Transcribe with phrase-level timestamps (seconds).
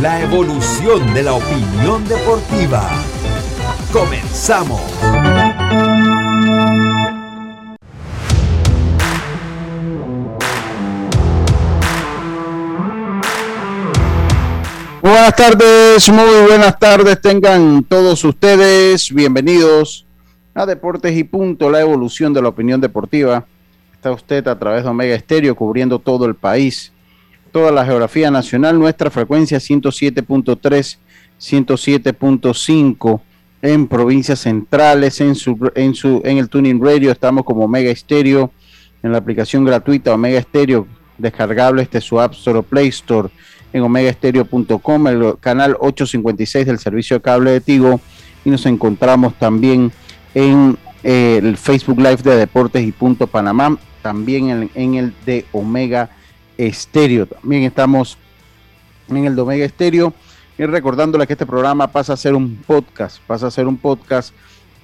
[0.00, 2.88] La evolución de la opinión deportiva.
[3.92, 4.80] Comenzamos.
[15.02, 19.12] Buenas tardes, muy buenas tardes tengan todos ustedes.
[19.12, 20.06] Bienvenidos
[20.54, 23.46] a Deportes y Punto, la evolución de la opinión deportiva.
[23.94, 26.92] Está usted a través de Omega Estéreo cubriendo todo el país,
[27.48, 30.98] toda la geografía nacional, nuestra frecuencia 107.3,
[31.40, 33.20] 107.5
[33.62, 38.52] en provincias centrales, en, su, en, su, en el Tuning Radio, estamos como Omega Estéreo,
[39.02, 43.28] en la aplicación gratuita Omega Estéreo, descargable este su App Store o Play Store,
[43.72, 48.00] en omegaestereo.com, el canal 856 del servicio de cable de Tigo,
[48.44, 49.92] y nos encontramos también
[50.34, 55.44] en eh, el Facebook Live de Deportes y Punto Panamá, también en, en el de
[55.52, 56.10] Omega
[56.58, 57.26] Estéreo.
[57.26, 58.18] También estamos
[59.08, 60.12] en el de Omega Estéreo
[60.58, 64.34] y recordándole que este programa pasa a ser un podcast, pasa a ser un podcast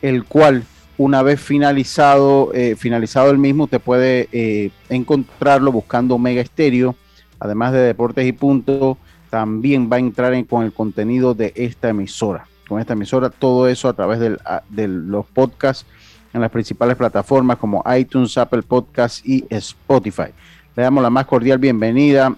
[0.01, 0.65] el cual
[0.97, 6.95] una vez finalizado, eh, finalizado el mismo, te puede eh, encontrarlo buscando Omega Estéreo,
[7.41, 8.97] además de Deportes y Punto,
[9.29, 12.47] también va a entrar en, con el contenido de esta emisora.
[12.69, 15.85] Con esta emisora, todo eso a través de los podcasts
[16.33, 20.33] en las principales plataformas como iTunes, Apple Podcasts y Spotify.
[20.77, 22.35] Le damos la más cordial bienvenida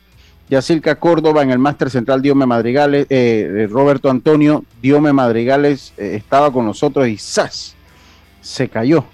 [0.50, 6.52] Yacilca Córdoba en el Máster Central Diome Madrigales, eh, Roberto Antonio Diome Madrigales eh, estaba
[6.52, 7.74] con nosotros y ¡zas!
[8.42, 9.04] se cayó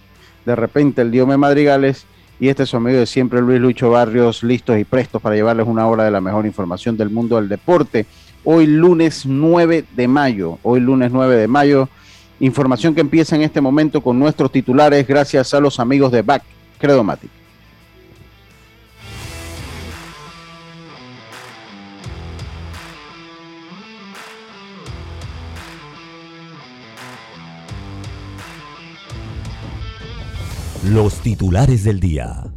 [0.44, 2.04] de repente el Diome Madrigales
[2.40, 5.68] y este es su amigo de siempre Luis Lucho Barrios, listos y prestos para llevarles
[5.68, 8.04] una hora de la mejor información del mundo del deporte.
[8.42, 11.88] Hoy lunes 9 de mayo, hoy lunes 9 de mayo,
[12.40, 16.42] información que empieza en este momento con nuestros titulares gracias a los amigos de Back
[16.78, 17.41] Credomatic.
[30.94, 32.52] Los titulares del día.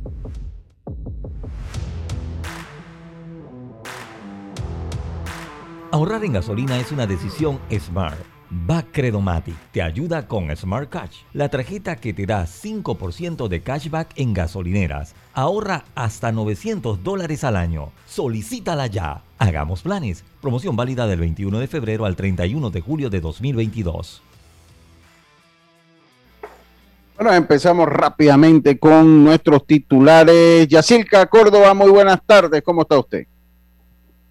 [5.89, 8.17] Ahorrar en gasolina es una decisión smart.
[8.49, 14.33] Backcredomatic te ayuda con Smart Cash, la tarjeta que te da 5% de cashback en
[14.33, 15.15] gasolineras.
[15.33, 17.93] Ahorra hasta 900 dólares al año.
[18.05, 19.23] Solicítala ya.
[19.37, 20.25] Hagamos planes.
[20.41, 24.21] Promoción válida del 21 de febrero al 31 de julio de 2022.
[27.15, 30.67] Bueno, empezamos rápidamente con nuestros titulares.
[30.67, 32.61] Yacilca Córdoba, muy buenas tardes.
[32.61, 33.25] ¿Cómo está usted?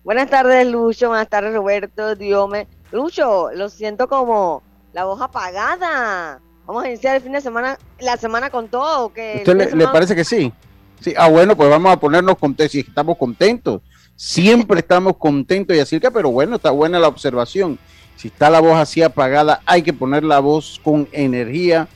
[0.05, 1.09] Buenas tardes, Lucho.
[1.09, 2.15] Buenas tardes, Roberto.
[2.15, 2.67] Diome.
[2.93, 4.63] Lucho, lo siento como
[4.93, 6.43] la voz apagada.
[6.67, 9.11] Vamos a iniciar el fin de semana, la semana con todo.
[9.15, 10.53] que ¿Usted le, le, parece que sí?
[11.01, 11.15] Sí.
[11.17, 12.73] Ah, bueno, pues vamos a ponernos contentos.
[12.73, 13.81] Si estamos contentos,
[14.15, 17.79] siempre estamos contentos, Yacilca, pero bueno, está buena la observación.
[18.17, 21.89] Si está la voz así apagada, hay que poner la voz con energía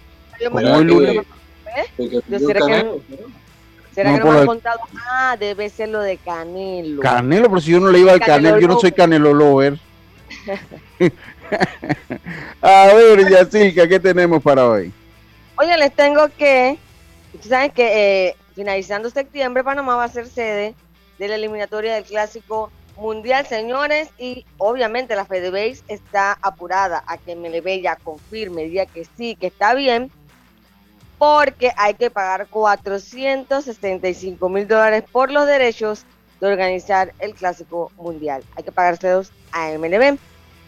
[0.44, 1.26] como hoy lunes.
[1.76, 2.20] ¿Eh?
[2.38, 3.00] ¿Será que,
[3.94, 4.80] ¿será no, que no me han contado?
[5.10, 7.02] Ah, debe ser lo de Canelo.
[7.02, 9.78] Canelo, pero si yo no le iba al Canelo, Canelo yo no soy Canelo Lover.
[12.62, 14.92] a ver, Yacilca, ¿qué tenemos para hoy?
[15.56, 16.78] Oye, les tengo que,
[17.40, 20.74] saben que eh, finalizando septiembre, Panamá va a ser sede
[21.18, 27.36] de la eliminatoria del Clásico Mundial, señores, y obviamente la FedeBase está apurada a que
[27.36, 30.10] MLB ya confirme, diga que sí, que está bien,
[31.18, 36.04] porque hay que pagar 465 mil dólares por los derechos
[36.40, 38.42] de organizar el Clásico Mundial.
[38.56, 40.18] Hay que pagárselos a MLB.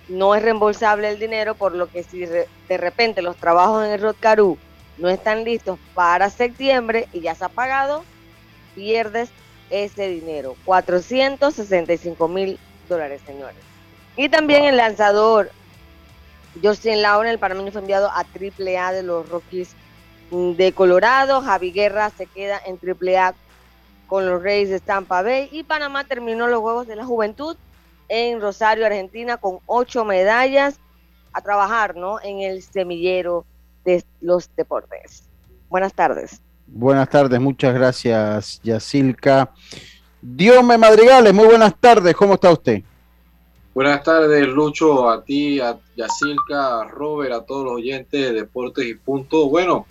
[0.08, 4.00] No es reembolsable el dinero, por lo que si de repente los trabajos en el
[4.00, 4.58] Rotcarú
[4.99, 8.05] no están listos para septiembre y ya se ha pagado,
[8.75, 9.31] pierdes
[9.70, 10.56] ese dinero.
[10.64, 12.58] 465 mil
[12.88, 13.56] dólares, señores.
[14.17, 15.52] Y también el lanzador
[16.61, 19.76] Justin Laura, el panameño fue enviado a AAA de los Rockies
[20.31, 21.41] de Colorado.
[21.41, 23.35] Javi Guerra se queda en AAA
[24.06, 25.49] con los Reyes de Tampa Bay.
[25.53, 27.56] Y Panamá terminó los Juegos de la Juventud
[28.09, 30.79] en Rosario, Argentina, con ocho medallas
[31.32, 32.21] a trabajar ¿no?
[32.21, 33.44] en el semillero
[33.85, 35.29] de los deportes.
[35.69, 36.41] Buenas tardes.
[36.67, 39.53] Buenas tardes, muchas gracias, Yacilca.
[40.21, 42.83] Diome Madrigales, muy buenas tardes, ¿cómo está usted?
[43.75, 48.85] Buenas tardes, Lucho, a ti, a Yacilca, a Robert, a todos los oyentes de Deportes
[48.87, 49.49] y Punto.
[49.49, 49.87] Bueno,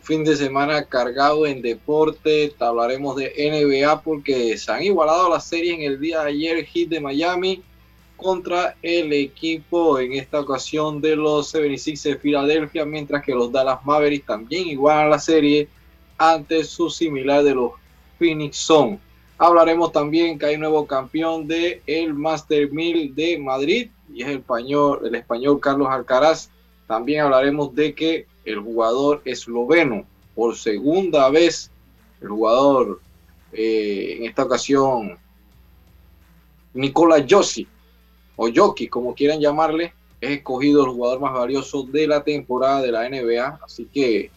[0.00, 2.54] fin de semana cargado en deporte.
[2.58, 6.64] Hablaremos de NBA porque se han igualado las series en el día de ayer.
[6.64, 7.62] Hit de Miami
[8.16, 13.84] contra el equipo en esta ocasión de los 76 de Filadelfia, mientras que los Dallas
[13.84, 15.68] Mavericks también igualan la serie
[16.16, 17.72] ante su similar de los
[18.18, 19.00] Phoenix Sun.
[19.38, 24.38] Hablaremos también que hay nuevo campeón de el Master 1000 de Madrid y es el
[24.38, 26.48] español, el español Carlos Alcaraz.
[26.86, 30.04] También hablaremos de que el jugador esloveno
[30.34, 31.70] por segunda vez,
[32.20, 33.00] el jugador
[33.52, 35.18] eh, en esta ocasión
[36.74, 37.66] Nicola Jossi
[38.36, 42.92] o Joki, como quieran llamarle, es escogido el jugador más valioso de la temporada de
[42.92, 43.60] la NBA.
[43.62, 44.30] Así que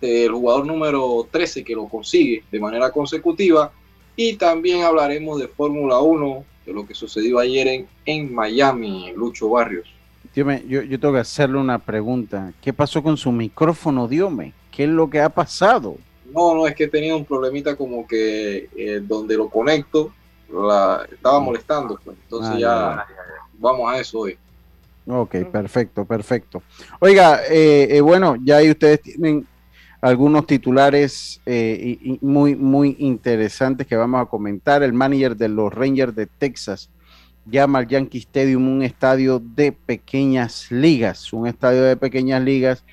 [0.00, 3.72] el jugador número 13 que lo consigue de manera consecutiva.
[4.16, 9.48] Y también hablaremos de Fórmula 1, de lo que sucedió ayer en, en Miami, Lucho
[9.48, 9.88] Barrios.
[10.34, 12.52] Yo, yo, tengo que hacerle una pregunta.
[12.60, 14.52] ¿Qué pasó con su micrófono, Diome?
[14.70, 15.96] ¿Qué es lo que ha pasado?
[16.32, 20.12] No, no, es que he tenido un problemita como que eh, donde lo conecto,
[20.52, 21.44] la, estaba mm.
[21.44, 21.98] molestando.
[22.04, 22.16] Pues.
[22.22, 23.06] Entonces ah, ya,
[23.58, 24.38] vamos a eso hoy.
[25.06, 26.62] Ok, perfecto, perfecto.
[27.00, 29.46] Oiga, eh, eh, bueno, ya ahí ustedes tienen
[30.00, 34.82] algunos titulares eh, muy, muy interesantes que vamos a comentar.
[34.82, 36.90] El manager de los Rangers de Texas
[37.46, 42.84] llama al Yankee Stadium un estadio de pequeñas ligas, un estadio de pequeñas ligas,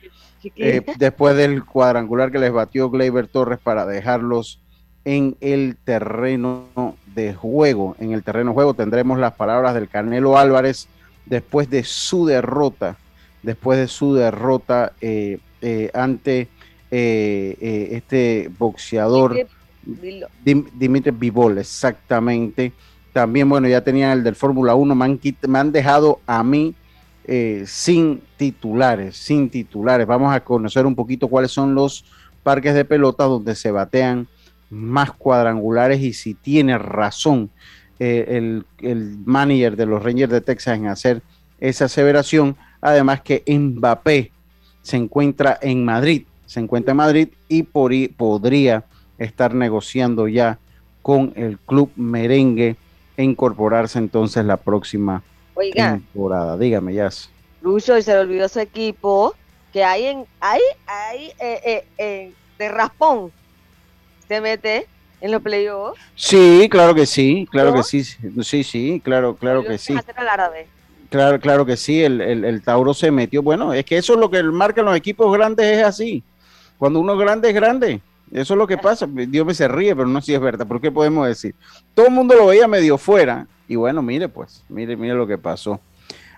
[0.55, 4.59] eh, después del cuadrangular que les batió Gleyber Torres para dejarlos
[5.05, 6.65] en el terreno
[7.13, 7.95] de juego.
[7.99, 10.87] En el terreno de juego tendremos las palabras del Canelo Álvarez
[11.25, 12.97] después de su derrota,
[13.43, 15.39] después de su derrota eh,
[15.93, 16.49] ante
[16.91, 19.47] eh, eh, este boxeador
[19.83, 22.73] Dimitri Vivol, exactamente.
[23.17, 26.75] También, bueno, ya tenía el del Fórmula 1, me han, me han, dejado a mí
[27.25, 30.05] eh, sin titulares, sin titulares.
[30.05, 32.05] Vamos a conocer un poquito cuáles son los
[32.43, 34.27] parques de pelota donde se batean
[34.69, 37.49] más cuadrangulares y si tiene razón
[37.97, 41.23] el, el, manager de los Rangers de Texas en hacer
[41.59, 42.55] esa aseveración.
[42.81, 44.31] Además que Mbappé
[44.83, 48.83] se encuentra en Madrid se encuentra en Madrid y podría
[49.17, 50.59] estar negociando ya
[51.01, 52.75] con el club merengue
[53.23, 55.23] incorporarse entonces la próxima
[55.73, 56.57] temporada.
[56.57, 57.09] Dígame, ya.
[57.61, 59.35] Lucho, y se le olvidó su equipo
[59.73, 63.31] que hay en, hay, hay eh, eh, de raspón.
[64.27, 64.87] Se mete
[65.21, 65.99] en los playoffs.
[66.15, 69.95] Sí, claro que sí, claro que sí, sí, sí, claro, claro que sí.
[71.09, 73.41] Claro, claro que sí, el, el, el, Tauro se metió.
[73.41, 76.21] Bueno, es que eso es lo que marcan los equipos grandes, es así.
[76.77, 78.01] Cuando uno es grande, es grande.
[78.31, 79.07] Eso es lo que pasa.
[79.07, 80.67] Dios me se ríe, pero no si es verdad.
[80.67, 81.55] ¿Por qué podemos decir?
[81.93, 83.47] Todo el mundo lo veía medio fuera.
[83.67, 85.79] Y bueno, mire, pues, mire, mire lo que pasó.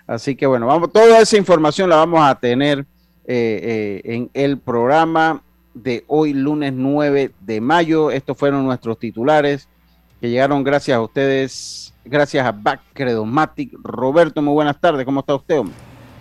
[0.06, 2.84] Así que bueno, vamos, toda esa información la vamos a tener eh,
[3.26, 5.42] eh, en el programa
[5.72, 8.10] de hoy, lunes 9 de mayo.
[8.10, 9.68] Estos fueron nuestros titulares
[10.20, 13.72] que llegaron gracias a ustedes, gracias a Bacredomatic.
[13.82, 15.04] Roberto, muy buenas tardes.
[15.04, 15.62] ¿Cómo está usted?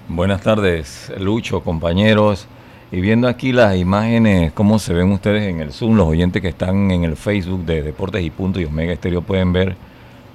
[0.08, 2.48] Buenas tardes, Lucho, compañeros.
[2.92, 6.48] Y viendo aquí las imágenes, cómo se ven ustedes en el Zoom, los oyentes que
[6.48, 9.76] están en el Facebook de Deportes y Punto y Omega Estéreo pueden ver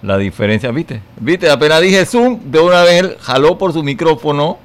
[0.03, 0.71] la diferencia.
[0.71, 1.01] ¿Viste?
[1.19, 1.51] ¿Viste?
[1.51, 4.59] Apenas dije Zoom, de una vez jaló por su micrófono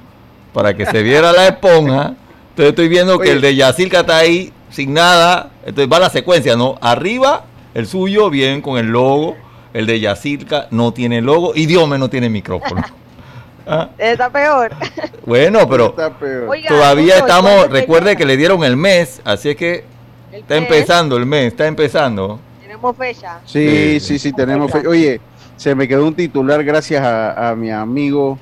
[0.52, 2.14] para que se viera la esponja.
[2.50, 5.50] Entonces estoy viendo que el de Yacirca está ahí sin nada.
[5.66, 6.78] Entonces va la secuencia, ¿no?
[6.80, 9.36] Arriba, el suyo, bien con el logo.
[9.72, 12.82] El de Yacirca no tiene logo y Dios me no tiene micrófono.
[13.66, 13.90] Ah.
[13.98, 14.72] Está peor.
[15.26, 15.94] Bueno, pero
[16.68, 19.84] todavía estamos, recuerde que le dieron el mes, así es que
[20.32, 22.40] está empezando el mes, está empezando.
[22.60, 23.40] Tenemos fecha.
[23.44, 24.88] Sí, sí, sí, tenemos fecha.
[24.88, 25.20] Oye,
[25.56, 28.38] se me quedó un titular gracias a, mi amigo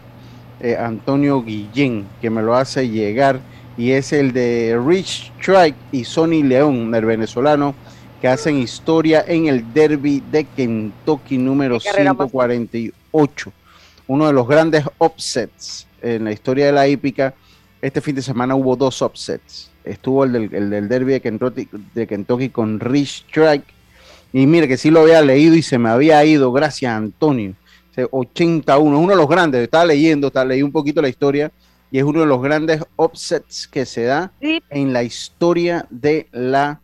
[0.60, 3.40] eh, Antonio Guillén, que me lo hace llegar,
[3.76, 7.74] y es el de Rich Strike y Sonny León, el venezolano,
[8.20, 13.52] que hacen historia en el derby de Kentucky número 148
[14.08, 17.34] uno de los grandes upsets en la historia de la hípica.
[17.80, 19.70] Este fin de semana hubo dos upsets.
[19.84, 23.64] Estuvo el del, derby de Kentucky, de Kentucky con Rich Strike.
[24.32, 27.54] Y mire que sí lo había leído y se me había ido, gracias Antonio.
[28.10, 31.50] 81, uno de los grandes, estaba leyendo, estaba, leí un poquito la historia
[31.90, 36.80] y es uno de los grandes upsets que se da en la historia de la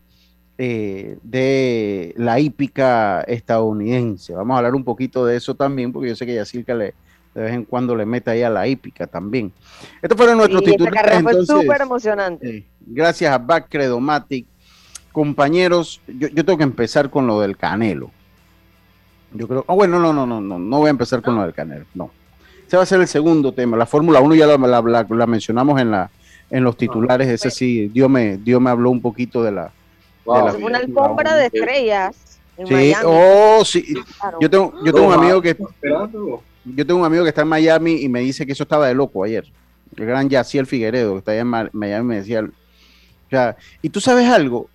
[0.57, 4.33] eh, de la hípica estadounidense.
[4.35, 6.95] Vamos a hablar un poquito de eso también, porque yo sé que Yacirca le,
[7.35, 9.53] de vez en cuando le mete ahí a la hípica también.
[10.01, 11.23] Estos fueron nuestros sí, titulares.
[11.23, 12.67] fue súper emocionante.
[12.81, 14.47] gracias a Back Credomatic.
[15.13, 18.11] Compañeros, yo, tengo que empezar con lo del Canelo.
[19.33, 21.55] Yo creo, oh, bueno, no, no, no, no, no voy a empar con lo del
[21.55, 22.11] Canelo, no.
[22.67, 23.77] Ese va a ser el segundo tema.
[23.77, 26.11] La Fórmula 1 ya la, mencionamos en, la,
[26.51, 27.29] en los titulares.
[27.29, 29.73] Ese sí, Dios me, Dios me habló un poquito de la.
[30.25, 32.41] una alfombra de estrellas.
[32.57, 33.95] En sí, oh, sí.
[34.41, 35.57] Yo tengo, yo tengo un amigo que.
[36.65, 38.95] Yo tengo un amigo que está en Miami y me dice que eso estaba de
[38.95, 39.45] loco ayer.
[39.97, 42.43] El gran Yaciel Figueredo, que está allá en Miami, me decía.
[42.43, 44.69] O sea, y tú sabes algo,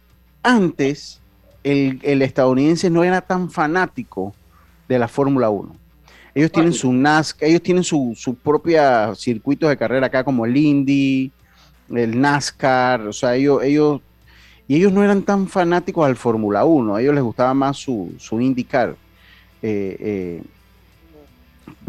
[0.43, 1.19] antes
[1.63, 4.33] el, el estadounidense no era tan fanático
[4.87, 5.79] de la Fórmula 1
[6.39, 10.55] ellos tienen su NASCAR, ellos tienen su, su propia circuitos de carrera acá como el
[10.55, 11.31] Indy,
[11.93, 14.01] el NASCAR, o sea, ellos, ellos,
[14.67, 18.13] y ellos no eran tan fanáticos al Fórmula 1, a ellos les gustaba más su,
[18.17, 18.95] su IndyCar.
[19.61, 20.43] Eh, eh,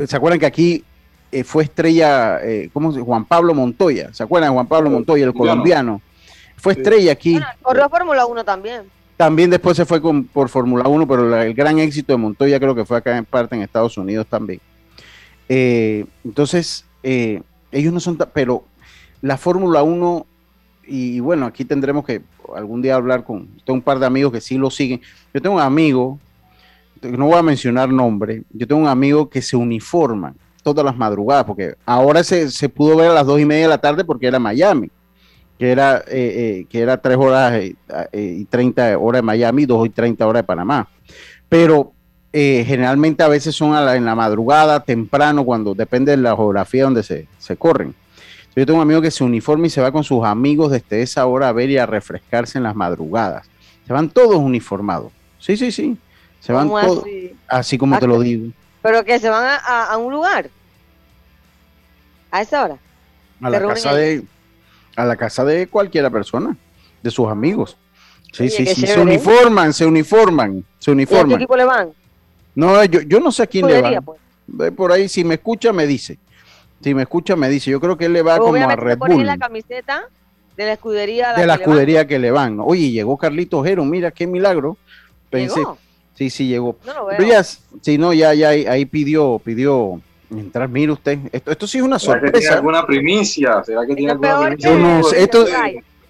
[0.07, 0.85] ¿Se acuerdan que aquí
[1.33, 2.41] eh, fue estrella,
[2.73, 4.13] ¿cómo se Juan Pablo Montoya?
[4.13, 6.01] ¿Se acuerdan de Juan Pablo Montoya, el colombiano?
[6.57, 7.39] Fue estrella aquí.
[7.63, 8.83] corrió Fórmula 1 también.
[9.17, 12.87] También después se fue por Fórmula 1, pero el gran éxito de Montoya creo que
[12.87, 14.61] fue acá en parte en Estados Unidos también.
[15.53, 18.65] Eh, entonces, eh, ellos no son, pero
[19.21, 20.27] la Fórmula 1,
[20.87, 22.23] y, bueno, aquí tendremos que
[22.55, 25.03] algún día hablar con, tengo un par de amigos que sí lo siguen.
[25.35, 26.19] Yo tengo un amigo,
[27.03, 31.45] no voy a mencionar nombre, yo tengo un amigo que se uniforma todas las madrugadas,
[31.45, 34.27] porque ahora se, se pudo ver a las dos y media de la tarde porque
[34.27, 34.91] era Miami
[35.61, 37.75] que era, eh, eh, que era 3 horas eh,
[38.15, 40.89] y 30 horas de Miami, 2 y 30 horas de Panamá.
[41.51, 41.93] Pero
[42.33, 47.29] generalmente a veces son en la madrugada, temprano, cuando depende de la geografía donde se,
[47.37, 47.95] se corren.
[48.57, 51.27] Yo tengo un amigo que se uniforma y se va con sus amigos desde esa
[51.27, 53.47] hora a ver y a refrescarse en las madrugadas.
[53.87, 55.13] Se van todos uniformados.
[55.39, 55.99] Sí, sí, sí.
[56.41, 57.05] Se van todos.
[57.49, 57.79] Así?
[57.79, 58.53] como te lo digo.
[58.83, 60.51] ¿Pero que se van a, a un lugar?
[62.31, 62.77] ¿A esa hora?
[63.41, 64.25] A la casa de
[64.97, 66.57] a la casa de cualquiera persona,
[67.03, 67.77] de sus amigos.
[68.33, 71.31] Sí, sí, sí, se uniforman, se uniforman, se uniforman.
[71.31, 71.91] ¿Y a qué equipo le van?
[72.55, 74.01] No, yo, yo no sé a quién le va.
[74.01, 74.73] Pues.
[74.73, 76.19] Por ahí, si me escucha, me dice.
[76.83, 77.71] Si me escucha, me dice.
[77.71, 79.27] Yo creo que él le va como a Red Bull.
[79.27, 80.09] la camiseta
[80.57, 81.33] de la escudería.
[81.33, 82.59] de la que escudería le que le van.
[82.61, 84.77] Oye, llegó Carlito Jero, mira qué milagro.
[85.29, 85.61] Pensé,
[86.21, 86.77] sí, sí llegó.
[86.85, 91.67] No Pero ya, sí, no, ya, ya ahí pidió, pidió Mientras mire usted, esto, esto
[91.67, 92.27] sí es una sorpresa.
[92.27, 93.65] ¿Será que tiene alguna primicia?
[93.65, 94.77] ¿Será que tiene alguna primicia?
[94.77, 95.47] no esto,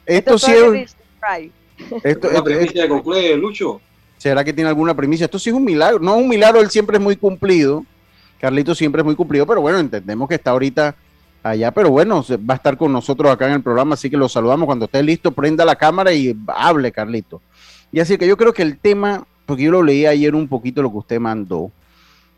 [0.04, 0.96] esto, sí es.
[2.04, 3.80] Esto, ¿Una primicia de Lucho?
[4.18, 5.24] ¿Será que tiene alguna primicia?
[5.24, 6.00] Esto sí es un milagro.
[6.00, 7.86] No es un milagro, él siempre es muy cumplido.
[8.38, 10.94] Carlito siempre es muy cumplido, pero bueno, entendemos que está ahorita
[11.42, 14.28] allá, pero bueno, va a estar con nosotros acá en el programa, así que lo
[14.28, 14.66] saludamos.
[14.66, 17.40] Cuando esté listo, prenda la cámara y hable, Carlito.
[17.90, 20.80] Y así que yo creo que el tema, porque yo lo leí ayer un poquito
[20.80, 21.72] lo que usted mandó,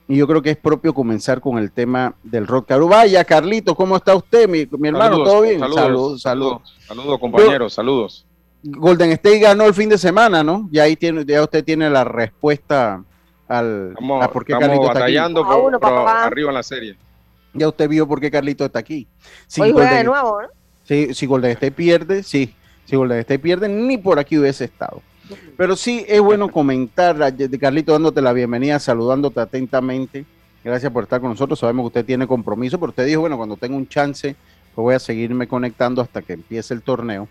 [0.08, 3.96] y yo creo que es propio comenzar con el tema del rock Vaya, Carlito, ¿cómo
[3.96, 5.22] está usted, mi, hermano?
[5.22, 5.60] ¿Todo bien?
[5.60, 6.74] Saludos, saludos.
[6.88, 8.24] Saludos, compañeros, saludos.
[8.62, 10.70] Golden State ganó el fin de semana, ¿no?
[10.72, 13.04] Ya ahí tiene, ya usted tiene la respuesta
[13.46, 15.18] al a por qué Carlito está aquí.
[15.18, 16.96] arriba en la serie.
[17.52, 19.06] Ya usted vio por qué Carlito está aquí.
[19.46, 20.48] Si Hoy juega de nuevo, ¿no?
[20.84, 22.54] Si, si Golden State pierde, sí.
[22.86, 25.02] Si Golden State pierde, ni por aquí hubiese estado.
[25.56, 27.16] Pero sí es bueno comentar,
[27.60, 30.24] Carlito, dándote la bienvenida, saludándote atentamente.
[30.64, 31.58] Gracias por estar con nosotros.
[31.58, 34.36] Sabemos que usted tiene compromiso, pero usted dijo, bueno, cuando tenga un chance,
[34.74, 37.28] pues voy a seguirme conectando hasta que empiece el torneo.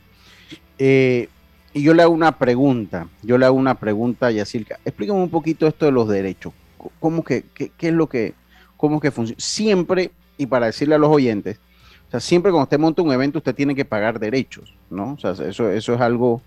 [0.78, 1.30] Eh,
[1.74, 4.80] y yo le hago una pregunta, yo le hago una pregunta a Yacirca.
[4.84, 6.54] Explícame un poquito esto de los derechos.
[7.00, 8.34] ¿Cómo que, qué, es lo que,
[8.76, 9.40] cómo que funciona?
[9.40, 11.60] Siempre, y para decirle a los oyentes,
[12.08, 15.14] o sea, siempre cuando usted monta un evento, usted tiene que pagar derechos, ¿no?
[15.14, 16.42] O sea, eso, eso es algo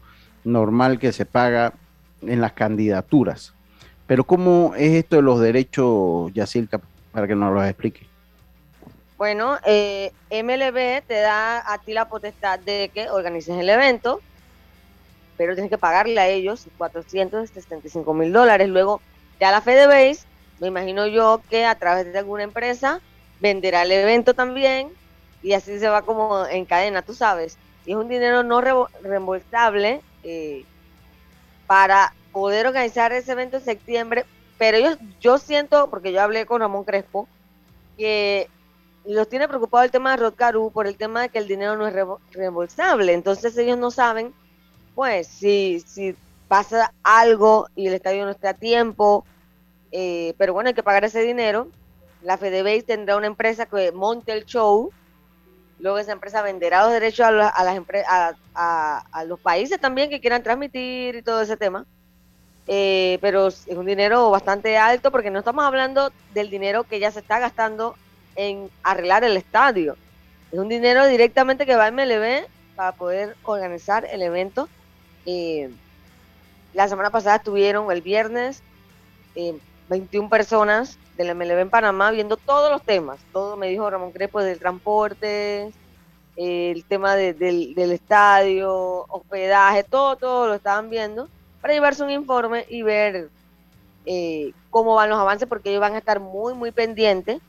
[0.45, 1.73] normal que se paga
[2.23, 3.55] en las candidaturas.
[4.07, 6.81] Pero ¿cómo es esto de los derechos, Yacirca,
[7.13, 8.07] para que nos lo explique?
[9.17, 14.21] Bueno, eh, MLB te da a ti la potestad de que organices el evento,
[15.37, 18.69] pero tienes que pagarle a ellos 475 mil dólares.
[18.69, 19.01] Luego,
[19.41, 20.27] ya la FedeBase,
[20.61, 23.01] me imagino yo que a través de alguna empresa
[23.41, 24.91] venderá el evento también
[25.43, 27.57] y así se va como en cadena, tú sabes.
[27.87, 30.65] Y es un dinero no reembolsable eh,
[31.67, 34.25] para poder organizar ese evento en septiembre,
[34.59, 37.29] pero ellos, yo siento, porque yo hablé con Ramón Crespo,
[37.97, 38.49] que
[39.05, 41.87] los tiene preocupado el tema de Rodcaru por el tema de que el dinero no
[41.87, 41.95] es
[42.33, 44.35] reembolsable, entonces ellos no saben,
[44.95, 46.17] pues, si, si
[46.49, 49.25] pasa algo y el estadio no está a tiempo,
[49.93, 51.69] eh, pero bueno, hay que pagar ese dinero,
[52.23, 54.91] la FedeBase tendrá una empresa que monte el show,
[55.79, 57.55] Luego esa empresa venderá los derechos a, las
[58.55, 61.85] a, los países también que quieran transmitir y todo ese tema.
[62.67, 67.11] Eh, pero es un dinero bastante alto porque no estamos hablando del dinero que ya
[67.11, 67.97] se está gastando
[68.37, 69.97] en arreglar el estadio.
[70.51, 74.69] Es un dinero directamente que va a MLB para poder organizar el evento.
[75.27, 75.71] Eh,
[76.73, 78.63] la semana pasada estuvieron el viernes
[79.89, 83.21] 21 eh, personas del MLB en Panamá viendo todos los temas.
[83.33, 85.73] Todo me dijo Ramón Crespo del transporte,
[86.37, 91.29] el tema del, estadio, hospedaje, todo, todo lo estaban viendo
[91.61, 93.31] para llevarse un informe y ver
[94.05, 97.41] eh, cómo van los avances, porque ellos van a estar muy, muy pendientes.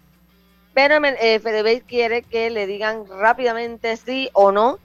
[0.73, 4.79] Pero eh, quiere que le digan rápidamente sí o no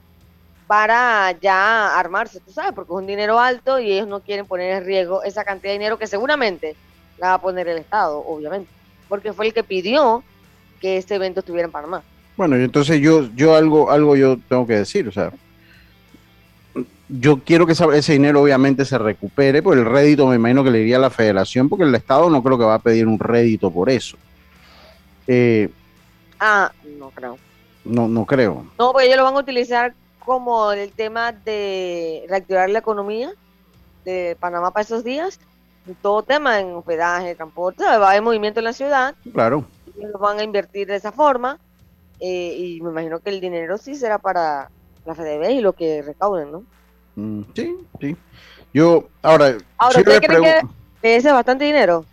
[0.66, 4.76] para ya armarse, tú sabes, porque es un dinero alto y ellos no quieren poner
[4.76, 6.76] en riesgo esa cantidad de dinero que seguramente
[7.20, 8.70] la va a poner el Estado, obviamente,
[9.08, 10.22] porque fue el que pidió
[10.80, 12.02] que este evento estuviera en Panamá.
[12.36, 15.30] Bueno, entonces yo, yo algo, algo yo tengo que decir, o sea,
[17.08, 20.80] yo quiero que ese dinero obviamente se recupere, pues el rédito me imagino que le
[20.80, 23.70] iría a la federación, porque el Estado no creo que va a pedir un rédito
[23.70, 24.16] por eso.
[25.26, 25.68] Eh,
[26.38, 27.36] ah, no creo.
[27.84, 28.64] No, no creo.
[28.78, 33.32] No, porque ellos lo van a utilizar como el tema de reactivar la economía
[34.04, 35.40] de Panamá para esos días,
[36.02, 39.14] todo tema en hospedaje, transporte, va a haber movimiento en la ciudad.
[39.32, 39.64] Claro.
[39.96, 41.58] Lo van a invertir de esa forma
[42.20, 44.70] eh, y me imagino que el dinero sí será para
[45.04, 46.64] la FDB y lo que recauden, ¿no?
[47.16, 48.16] Mm, sí, sí.
[48.72, 52.04] Yo, ahora, ahora ¿usted cree que ese es bastante dinero?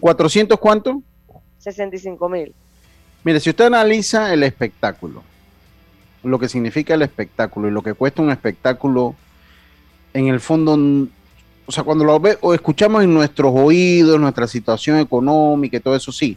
[0.00, 1.02] ¿400 cuánto?
[1.58, 2.54] 65 mil.
[3.22, 5.22] Mire, si usted analiza el espectáculo,
[6.22, 9.14] lo que significa el espectáculo y lo que cuesta un espectáculo,
[10.12, 10.76] en el fondo,
[11.66, 15.96] o sea, cuando lo ve o escuchamos en nuestros oídos, nuestra situación económica y todo
[15.96, 16.36] eso, sí,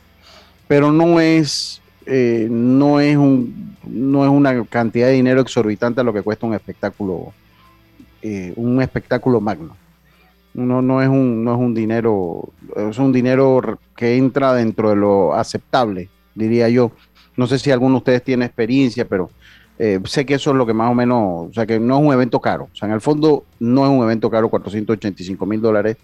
[0.68, 6.06] pero no es eh, no, es un, no es una cantidad de dinero exorbitante a
[6.06, 7.34] lo que cuesta un espectáculo,
[8.22, 9.76] eh, un espectáculo magno.
[10.54, 14.96] No, no, es un, no es un dinero, es un dinero que entra dentro de
[14.96, 16.92] lo aceptable, diría yo.
[17.36, 19.30] No sé si alguno de ustedes tiene experiencia, pero
[19.80, 22.06] eh, sé que eso es lo que más o menos, o sea, que no es
[22.06, 22.70] un evento caro.
[22.72, 25.98] O sea, en el fondo no es un evento caro, 485 mil dólares.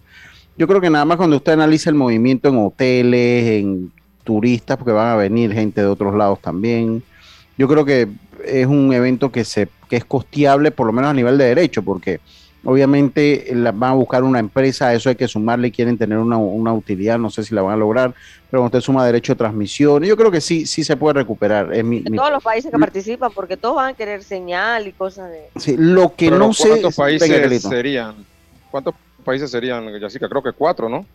[0.56, 4.92] Yo creo que nada más cuando usted analiza el movimiento en hoteles, en turistas, porque
[4.92, 7.02] van a venir gente de otros lados también.
[7.58, 8.08] Yo creo que
[8.44, 11.82] es un evento que, se, que es costeable, por lo menos a nivel de derecho,
[11.82, 12.20] porque
[12.64, 16.72] obviamente la, van a buscar una empresa, a eso hay que sumarle, quieren tener una,
[16.72, 18.14] utilidad, no sé si la van a lograr,
[18.50, 21.72] pero cuando usted suma derecho de transmisión, yo creo que sí, sí se puede recuperar.
[21.72, 25.48] Es todos los países que participan, porque todos van a querer señal y cosas de...
[25.56, 26.68] Sí, lo que no sé...
[26.68, 28.14] ¿Cuántos países serían?
[28.70, 30.28] ¿Cuántos países serían, Jessica?
[30.28, 31.06] Creo que cuatro, ¿no?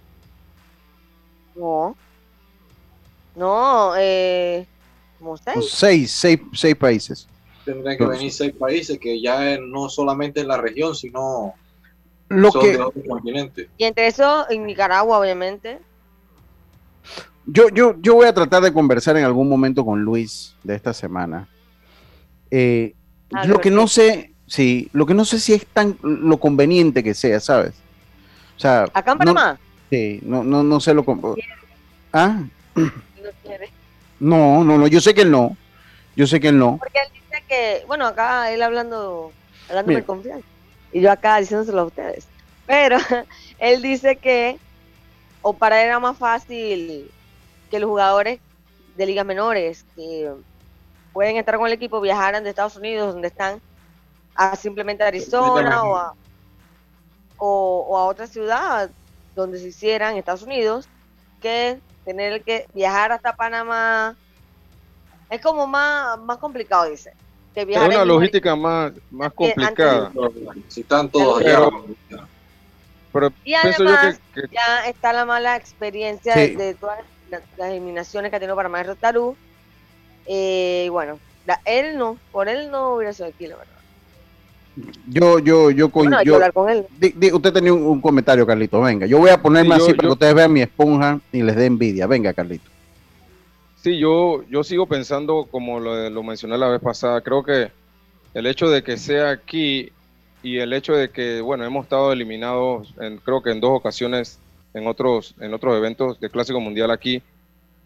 [1.56, 1.96] No.
[3.36, 4.66] No, eh,
[5.18, 5.70] como seis.
[5.70, 7.28] Seis, seis, seis países.
[7.70, 11.54] Tendrían que venir seis países que ya no solamente en la región, sino
[12.30, 12.80] lo que,
[13.78, 15.78] Y entre eso, en Nicaragua, obviamente.
[17.46, 20.94] Yo, yo, yo voy a tratar de conversar en algún momento con Luis de esta
[20.94, 21.48] semana.
[22.50, 22.96] Eh,
[23.34, 27.04] ah, lo que no sé, sí, lo que no sé si es tan lo conveniente
[27.04, 27.74] que sea, ¿sabes?
[28.58, 29.60] O sea, acá en Panamá.
[29.92, 31.06] sí, no, no, no sé lo.
[32.14, 32.42] Ah.
[34.20, 35.56] No, no, no, yo sé que él no.
[36.16, 36.78] Yo sé que él no.
[36.78, 37.19] Porque él dice
[37.50, 39.34] que, bueno, acá él hablando,
[39.68, 40.48] hablando de confianza.
[40.94, 42.28] Y yo acá diciéndoselo a ustedes.
[42.66, 42.98] Pero
[43.60, 44.58] él dice que,
[45.42, 47.12] o para él era más fácil
[47.70, 48.40] que los jugadores
[48.96, 50.32] de ligas menores que
[51.12, 53.62] pueden estar con el equipo viajaran de Estados Unidos, donde están,
[54.36, 56.14] a simplemente Arizona o a,
[57.38, 58.90] o, o a otra ciudad
[59.36, 60.88] donde se hicieran Estados Unidos,
[61.42, 64.16] que tener que viajar hasta Panamá
[65.30, 67.14] es como más, más complicado, dice.
[67.54, 70.12] Que es una logística más, más complicada.
[70.68, 71.70] Si están todos allá.
[73.44, 74.20] y además,
[74.52, 79.36] ya está la mala experiencia de, todas las, eliminaciones que ha tenido Panamá de Rotarú.
[80.26, 81.20] Eh, y bueno,
[81.66, 83.74] él no, por él no hubiera sido aquí, la verdad.
[85.08, 86.40] Yo, yo, yo, con, yo,
[87.34, 88.80] usted tenía un, comentario, Carlito.
[88.82, 91.66] Venga, yo voy a ponerme así para que ustedes vean mi esponja y les dé
[91.66, 92.08] envidia.
[92.08, 92.70] Venga, Carlito.
[93.82, 97.72] Sí, yo, yo sigo pensando, como lo, lo mencioné la vez pasada, creo que
[98.34, 99.92] el hecho de que sea aquí
[100.44, 104.40] y el hecho de que, bueno, hemos estado eliminados, en, creo que en dos ocasiones
[104.74, 107.22] en otros, en otros eventos de Clásico Mundial aquí,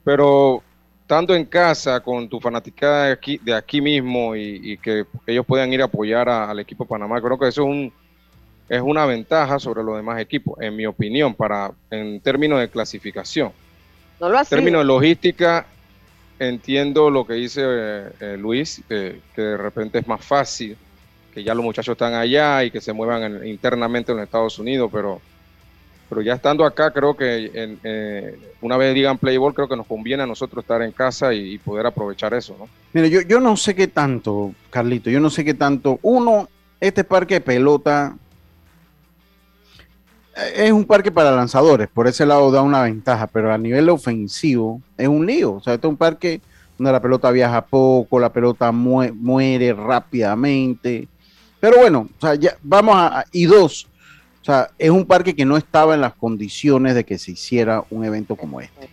[0.04, 0.62] pero
[1.02, 5.72] estando en casa con tu fanaticada de aquí, de aquí mismo y, que ellos puedan
[5.74, 7.94] ir a apoyar al equipo de Panamá, creo que eso es, un,
[8.70, 13.52] es una ventaja sobre los demás equipos, en mi opinión, para en términos de clasificación.
[14.20, 15.66] en términos de logística,
[16.48, 20.78] entiendo lo que dice eh, eh, Luis, que de repente es más fácil,
[21.34, 25.22] que ya los muchachos están allá y que se muevan internamente en Estados Unidos, pero
[26.14, 27.50] pero ya estando acá, creo que
[27.84, 31.58] eh, una vez digan Playboy, creo que nos conviene a nosotros estar en casa y,
[31.58, 32.70] poder aprovechar eso, ¿no?
[32.94, 35.98] Mire, yo, yo no sé qué tanto, Carlito, yo no sé qué tanto.
[36.04, 38.16] Uno, este parque de pelota,
[40.36, 44.82] es un parque para lanzadores, por ese lado da una ventaja, pero a nivel ofensivo
[44.98, 45.54] es un lío.
[45.54, 46.42] O sea, este es un parque
[46.78, 51.08] donde la pelota viaja poco, la pelota muere rápidamente.
[51.60, 53.26] Pero bueno, o sea, ya vamos a.
[53.32, 53.88] Y dos,
[54.42, 57.84] o sea, es un parque que no estaba en las condiciones de que se hiciera
[57.90, 58.90] un evento como este.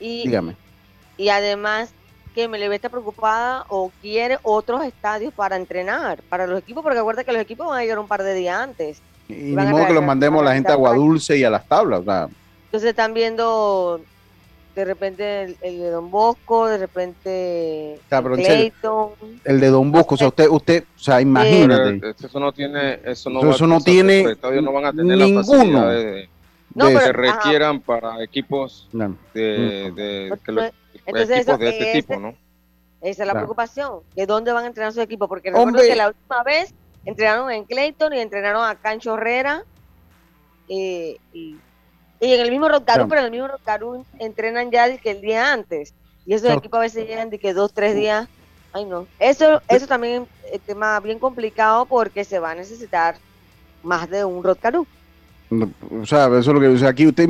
[0.00, 0.56] y, dígame.
[1.16, 1.92] Y además
[2.34, 6.98] que me le está preocupada o quiere otros estadios para entrenar, para los equipos, porque
[6.98, 9.02] acuerda que los equipos van a llegar un par de días antes.
[9.30, 12.00] Y ni modo que los mandemos a la gente a Aguadulce y a las tablas.
[12.00, 14.00] Entonces están viendo
[14.74, 19.10] de repente el, de Don Bosco, de repente el Clayton.
[19.44, 22.14] El de Don Bosco, o sea, usted, usted, o sea, imagínate.
[22.18, 25.88] eso no tiene, eso no, eso no tiene no van a tener ninguno.
[25.88, 26.28] de,
[26.74, 32.34] que se requieran para equipos de, de, equipos de este tipo, ¿no?
[33.00, 36.08] Esa es la preocupación, de dónde van a entrenar sus equipos, porque recuerdo que la
[36.08, 39.64] última vez entrenaron en Clayton y entrenaron a Cancho Herrera
[40.68, 41.56] eh, y,
[42.20, 45.94] en el mismo Rotarú, pero en el mismo Rotarú entrenan ya que el día antes.
[46.26, 48.28] Y esos equipos a veces llegan de que dos, tres días.
[48.72, 49.06] Ay, no.
[49.18, 53.16] Eso, eso también es un tema bien complicado porque se va a necesitar
[53.82, 54.86] más de un Rotcarú.
[55.50, 57.28] O sea, eso es lo que o sea, aquí usted,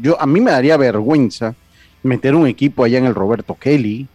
[0.00, 1.54] yo, a mí me daría vergüenza
[2.02, 4.08] meter un equipo allá en el Roberto Kelly,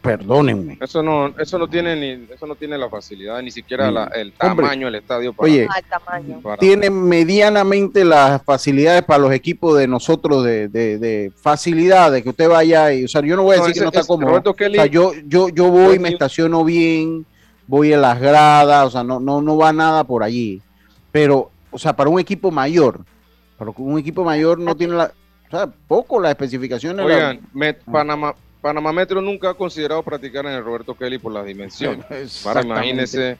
[0.00, 0.78] perdónenme.
[0.80, 4.86] Eso no, eso no tiene ni, eso no tiene la facilidad, ni siquiera el tamaño
[4.86, 5.32] del estadio.
[5.32, 5.68] Para, oye,
[6.58, 12.48] tiene medianamente las facilidades para los equipos de nosotros de, de, de facilidades que usted
[12.48, 14.42] vaya y, o sea, yo no voy a decir que no está cómodo.
[14.44, 17.26] o sea, yo, yo, yo voy, me estaciono bien,
[17.66, 20.62] voy en las gradas, o sea, no, no, no va nada por allí.
[21.10, 23.00] Pero, o sea, para un equipo mayor,
[23.56, 25.12] para un equipo mayor no tiene la,
[25.48, 27.04] o sea, poco las especificaciones.
[27.04, 27.40] Oigan,
[27.90, 32.40] Panamá, Panamá Metro nunca ha considerado practicar en el Roberto Kelly por las dimensiones.
[32.44, 33.38] Para imagínese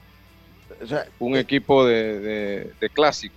[1.19, 3.35] un equipo de, clásico.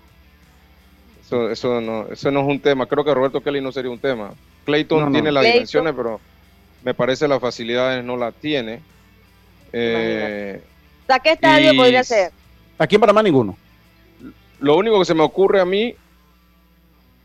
[1.24, 2.86] Eso, eso, no, eso no es un tema.
[2.86, 4.34] Creo que Roberto Kelly no sería un tema.
[4.64, 6.20] Clayton tiene las dimensiones, pero
[6.84, 8.80] me parece las facilidades no las tiene.
[9.72, 10.60] Eh,
[11.22, 12.32] ¿qué estadio podría ser?
[12.78, 13.56] Aquí en Panamá ninguno.
[14.60, 15.94] Lo único que se me ocurre a mí,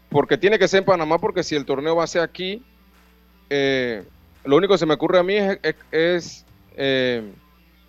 [0.10, 2.64] porque tiene que ser en Panamá, porque si el torneo va a ser aquí,
[3.50, 4.04] eh,
[4.48, 5.36] lo único que se me ocurre a mí
[5.92, 7.32] es, eh,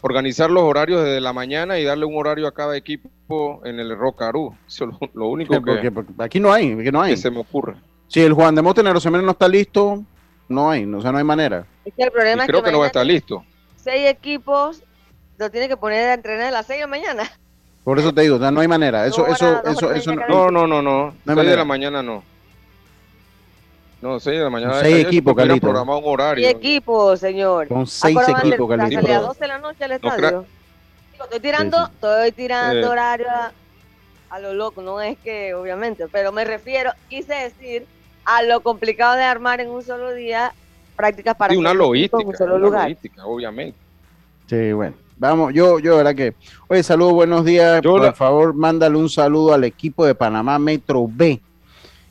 [0.01, 3.97] organizar los horarios desde la mañana y darle un horario a cada equipo en el
[3.97, 4.55] Rocarú.
[4.67, 7.17] Eso es lo, único que, aquí no hay, aquí no hay.
[7.17, 7.77] se me ocurre.
[8.09, 10.03] Si el Juan de Montenegro Semana no está listo,
[10.49, 11.67] no hay, o sea, no hay manera.
[11.85, 13.45] el problema creo que, no va a estar listo.
[13.77, 14.83] Seis equipos
[15.37, 17.31] lo tiene que poner a entrenar a las seis de la mañana.
[17.85, 19.07] Por eso te digo, no hay manera.
[19.07, 21.15] Eso, eso, eso, eso, no, no, no, no.
[21.25, 21.35] no.
[21.35, 22.23] de la mañana no.
[24.01, 24.81] No, 6 de la mañana.
[24.81, 25.61] seis equipos, Carlito.
[25.61, 26.45] programado un horario.
[26.45, 27.67] Seis equipos, señor.
[27.67, 29.03] Con seis equipos, Carlito.
[29.03, 30.47] Sale a 12 de la noche al estadio.
[31.21, 32.87] estoy tirando, estoy tirando eh.
[32.87, 33.27] horario
[34.31, 37.87] a, lo loco, no es que, obviamente, pero me refiero, quise decir,
[38.25, 40.53] a lo complicado de armar en un solo día
[40.95, 42.83] prácticas para sí, una logística, un solo una lugar.
[42.83, 43.79] logística, obviamente.
[44.47, 44.95] Sí, bueno.
[45.17, 46.35] Vamos, yo, yo, verdad que.
[46.69, 47.83] Oye, saludos, buenos días.
[47.83, 51.41] Por favor, mándale un saludo al equipo de Panamá Metro B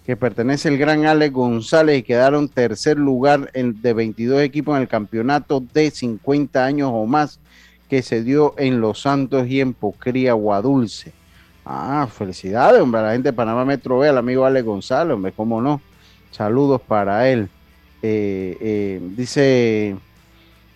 [0.08, 4.84] que pertenece el gran Alex González y quedaron tercer lugar en, de 22 equipos en
[4.84, 7.42] el campeonato de 50 años o más
[7.90, 11.12] que se dio en Los Santos y en Pocría, Guadulce.
[11.66, 15.34] Ah, felicidades, hombre, a la gente de Panamá Metro B, al amigo Alex González, hombre,
[15.34, 15.82] cómo no.
[16.32, 17.50] Saludos para él.
[18.02, 19.98] Eh, eh, dice,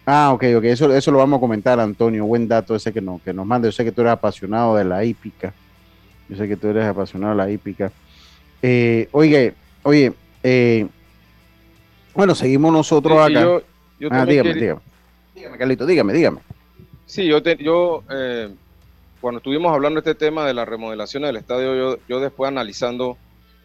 [0.06, 2.26] ah, ok, ok, eso, eso lo vamos a comentar, Antonio.
[2.26, 3.70] Buen dato ese que, no, que nos manda.
[3.70, 5.54] Yo sé que tú eres apasionado de la hípica.
[6.28, 7.94] Yo sé que tú eres apasionado de la hípica.
[8.62, 10.88] Eh, oye, oye, eh,
[12.13, 13.62] bueno, seguimos nosotros acá.
[14.12, 14.82] ah, dígame, dígame.
[15.34, 16.39] Dígame, Carlito, dígame, dígame.
[17.06, 18.50] Sí, yo, yo eh,
[19.19, 23.17] cuando estuvimos hablando de este tema de la remodelación del estadio, yo, yo después analizando,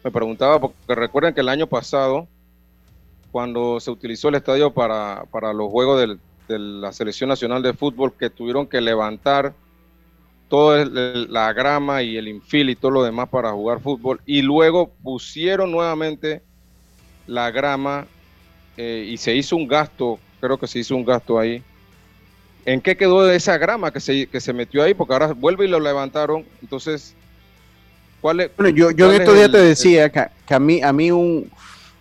[0.03, 2.27] me preguntaba, porque recuerden que el año pasado,
[3.31, 8.13] cuando se utilizó el estadio para, para los juegos de la Selección Nacional de Fútbol,
[8.13, 9.53] que tuvieron que levantar
[10.49, 14.21] toda la grama y el infil y todo lo demás para jugar fútbol.
[14.25, 16.41] Y luego pusieron nuevamente
[17.25, 18.07] la grama
[18.77, 21.61] eh, y se hizo un gasto, creo que se hizo un gasto ahí.
[22.65, 24.93] ¿En qué quedó de esa grama que se, que se metió ahí?
[24.93, 26.45] Porque ahora vuelve y lo levantaron.
[26.61, 27.15] Entonces,
[28.19, 28.51] ¿cuál es?
[28.57, 31.49] Bueno, yo, yo en estos días te decía que, a mí, a mí un,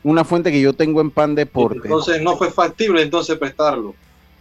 [0.02, 1.80] una fuente que yo tengo en Pan Deporte.
[1.85, 3.94] Entonces no fue factible entonces prestarlo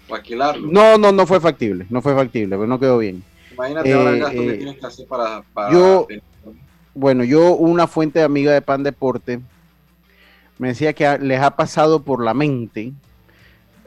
[0.09, 0.67] o alquilarlo.
[0.67, 3.23] No, no, no fue factible, no fue factible, pero no quedó bien.
[3.55, 6.07] Imagínate ahora el gasto que eh, tienes que hacer para, yo,
[6.93, 9.39] bueno, yo, una fuente amiga de Pan Deporte,
[10.57, 12.93] me decía que les ha pasado por la mente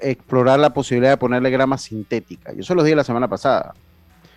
[0.00, 2.52] explorar la posibilidad de ponerle grama sintética.
[2.52, 3.74] Yo se los dije la semana pasada.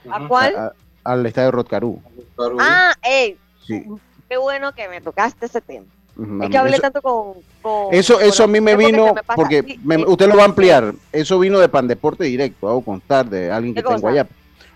[0.09, 0.73] ¿A cuál?
[1.03, 2.01] al estadio Rotcarú.
[2.59, 5.85] Ah, hey, qué bueno que me tocaste ese tema.
[6.43, 7.33] es que hablé tanto con,
[7.91, 10.93] Eso, eso a mí me vino, porque usted lo va a ampliar.
[11.11, 14.27] Eso vino de Pandeporte Directo, hago constar de alguien que tengo allá.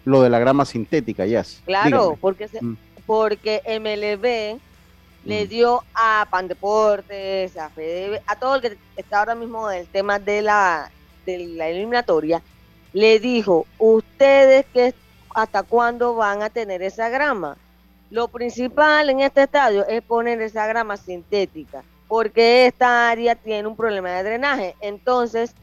[0.06, 1.44] Lo de la grama sintética, ya.
[1.66, 2.74] Claro, porque, mm.
[3.06, 4.60] porque MLB
[5.26, 5.48] le mm.
[5.50, 10.42] dio a Pandeportes, a Fede, a todo el que está ahora mismo del tema de
[10.42, 10.92] la,
[11.26, 12.42] de la eliminatoria,
[12.94, 14.94] le dijo, ustedes que
[15.34, 17.58] hasta cuándo van a tener esa grama.
[18.10, 23.76] Lo principal en este estadio es poner esa grama sintética, porque esta área tiene un
[23.76, 24.76] problema de drenaje.
[24.80, 25.54] Entonces,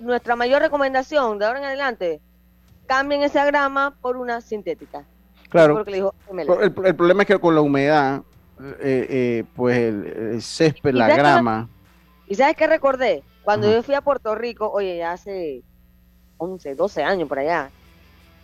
[0.00, 2.20] nuestra mayor recomendación de ahora en adelante,
[2.90, 5.04] cambien esa grama por una sintética.
[5.48, 5.84] Claro.
[5.86, 8.22] el, problema es que con la humedad,
[8.80, 11.68] eh, eh, pues el, césped, la grama.
[12.26, 13.22] ¿Y sabes qué recordé?
[13.44, 15.62] Cuando yo fui a Puerto Rico, oye, ya hace
[16.38, 17.70] 11, 12 años por allá,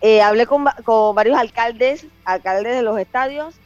[0.00, 3.56] eh, hablé con, varios alcaldes, alcaldes de los estadios,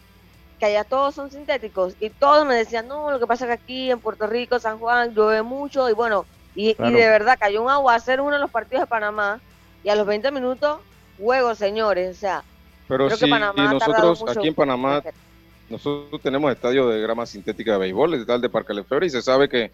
[0.59, 3.62] que allá todos son sintéticos, y todos me decían, no, lo que pasa es que
[3.62, 7.69] aquí en Puerto Rico, San Juan, llueve mucho, y bueno, y, de verdad cayó un
[7.69, 9.43] agua hacer uno de los partidos de Panamá,
[9.85, 10.79] y a los 20 minutos,
[11.19, 12.45] juego, señores, o sea.
[12.88, 15.03] Pero sí, y nosotros aquí en Panamá,
[15.69, 19.23] nosotros tenemos estadio de grama sintética de béisbol, de tal de Parque Lefebvre, y se
[19.23, 19.71] sabe que,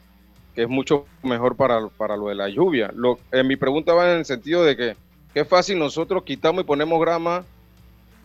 [0.55, 2.91] es mucho mejor para, para lo de la lluvia.
[2.95, 4.97] Lo, eh, mi pregunta va en el sentido de que
[5.37, 7.45] Qué fácil nosotros quitamos y ponemos grama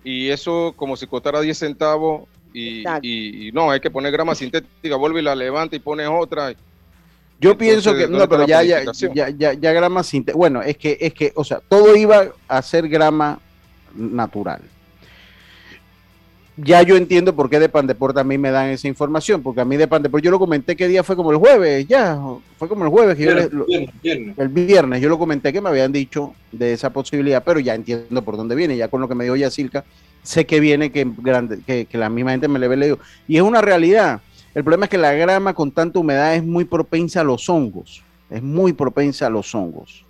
[0.01, 2.21] y eso como si costara 10 centavos
[2.53, 6.53] y, no, hay que poner grama sintética, vuelve y la levanta y pones otra.
[7.41, 10.37] Yo pienso que no, pero ya, ya, ya, ya, grama sintética.
[10.37, 13.39] Bueno, es que, es que, o sea, todo iba a ser grama
[13.93, 14.61] natural
[16.63, 19.65] ya yo entiendo por qué de Pandeport a mí me dan esa información, porque a
[19.65, 22.19] mí de Pandeport yo lo comenté que día fue como el jueves, ya,
[22.57, 26.33] fue como el jueves, que yo el viernes yo lo comenté que me habían dicho
[26.51, 29.35] de esa posibilidad, pero ya entiendo por dónde viene, ya con lo que me dijo
[29.35, 29.83] Yacilca,
[30.23, 32.99] sé que viene que, grande, que, la misma gente me le ve leído.
[33.27, 34.21] Y es una realidad,
[34.53, 38.03] el problema es que la grama con tanta humedad es muy propensa a los hongos,
[38.29, 40.05] es muy propensa a los hongos.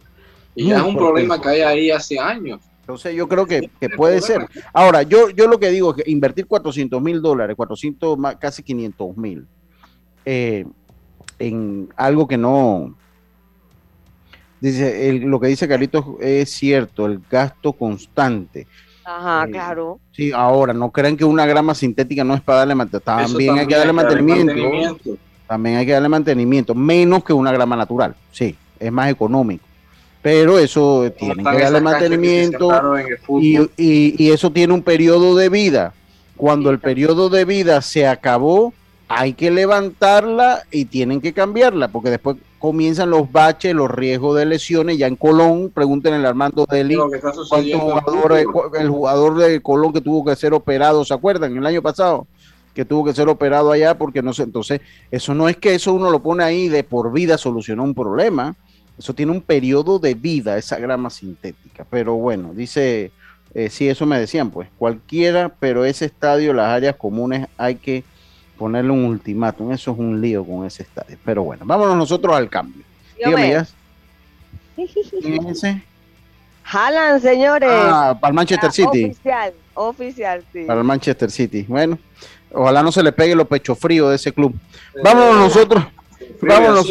[0.56, 2.62] Y ya es un problema que hay ahí hace años.
[2.82, 4.48] Entonces yo creo que, puede ser.
[4.74, 9.18] Ahora, yo, yo lo que digo es que invertir 400 mil dólares, 400, casi 500
[9.18, 9.48] mil,
[10.26, 10.66] eh,
[11.40, 12.98] en algo que no...
[14.60, 18.68] Dice, lo que dice Carlitos es cierto, el gasto constante.
[19.04, 20.00] Ajá, eh, claro.
[20.12, 23.06] Sí, ahora, no crean que una grama sintética no es para darle mantenimiento.
[23.06, 25.18] También, hay que darle mantenimiento.
[25.48, 28.16] También hay que darle mantenimiento, menos que una grama natural.
[28.32, 29.66] Sí, es más económico
[30.22, 32.70] pero eso tiene que darle mantenimiento
[33.40, 35.94] y, eso tiene un periodo de vida.
[36.38, 38.74] Cuando el periodo de vida se acabó,
[39.14, 44.46] hay que levantarla y tienen que cambiarla, porque después comienzan los baches, los riesgos de
[44.46, 44.98] lesiones.
[44.98, 48.38] Ya en Colón, pregunten al Armando Deli, jugador,
[48.80, 51.58] el jugador de Colón que tuvo que ser operado, ¿se acuerdan?
[51.58, 52.26] El año pasado
[52.74, 54.80] que tuvo que ser operado allá porque no sé, entonces
[55.12, 58.56] eso no es que eso uno lo pone ahí de por vida solucionó un problema,
[58.98, 61.86] eso tiene un periodo de vida, esa grama sintética.
[61.90, 63.12] Pero bueno, dice,
[63.54, 68.06] eh, sí, eso me decían, pues cualquiera, pero ese estadio, las áreas comunes, hay que
[68.62, 69.72] ponerle un ultimátum.
[69.72, 71.18] Eso es un lío con ese estadio.
[71.26, 72.84] Pero bueno, vámonos nosotros al cambio.
[73.18, 73.68] Dígame ya.
[76.64, 77.70] Jalan, señores.
[77.74, 79.06] Ah, para el Manchester ah, City.
[79.06, 80.64] Oficial, oficial, sí.
[80.66, 81.66] Para el Manchester City.
[81.68, 81.98] Bueno,
[82.54, 84.54] ojalá no se le pegue los pechos fríos de ese club.
[85.04, 85.84] Vámonos nosotros.
[86.40, 86.88] Vámonos.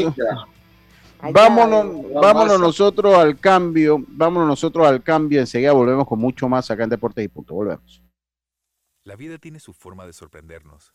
[1.23, 6.85] Vámonos, vámonos nosotros al cambio, vámonos nosotros al cambio, enseguida volvemos con mucho más acá
[6.85, 8.03] en Deportes y Punto, volvemos.
[9.05, 10.95] La vida tiene su forma de sorprendernos,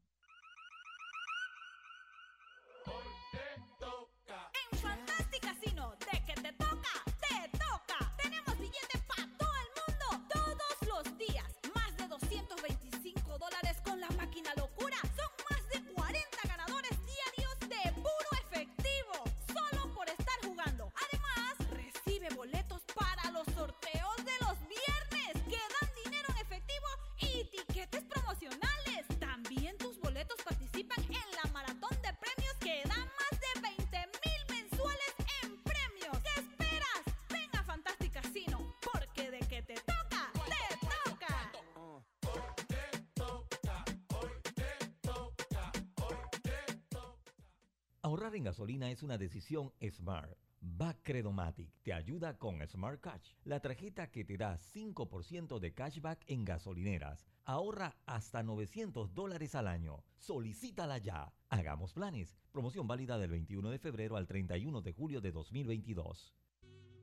[48.51, 50.37] Gasolina es una decisión smart.
[50.59, 56.43] Bacredomatic te ayuda con Smart Cash, la tarjeta que te da 5% de cashback en
[56.43, 57.25] gasolineras.
[57.45, 60.03] Ahorra hasta 900 dólares al año.
[60.17, 61.33] Solicítala ya.
[61.49, 62.37] Hagamos planes.
[62.51, 66.35] Promoción válida del 21 de febrero al 31 de julio de 2022.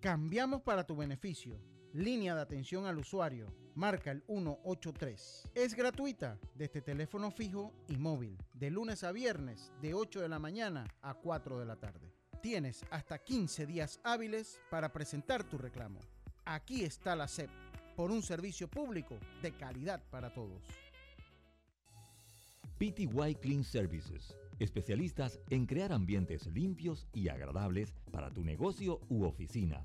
[0.00, 1.77] Cambiamos para tu beneficio.
[1.94, 3.46] Línea de atención al usuario.
[3.74, 5.48] Marca el 183.
[5.54, 8.36] Es gratuita desde teléfono fijo y móvil.
[8.52, 12.12] De lunes a viernes, de 8 de la mañana a 4 de la tarde.
[12.42, 16.00] Tienes hasta 15 días hábiles para presentar tu reclamo.
[16.44, 17.50] Aquí está la SEP,
[17.96, 20.62] por un servicio público de calidad para todos.
[22.78, 29.84] PTY Clean Services, especialistas en crear ambientes limpios y agradables para tu negocio u oficina.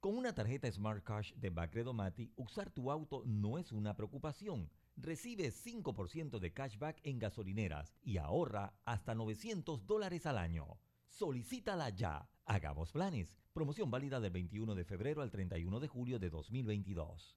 [0.00, 4.70] Con una tarjeta Smart Cash de Bacredomati, usar tu auto no es una preocupación.
[4.96, 10.78] Recibe 5% de cashback en gasolineras y ahorra hasta 900 dólares al año.
[11.10, 12.26] Solicítala ya.
[12.46, 13.36] Hagamos planes.
[13.52, 17.36] Promoción válida del 21 de febrero al 31 de julio de 2022.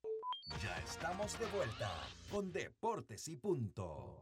[0.62, 1.92] Ya estamos de vuelta
[2.30, 4.22] con Deportes y Punto.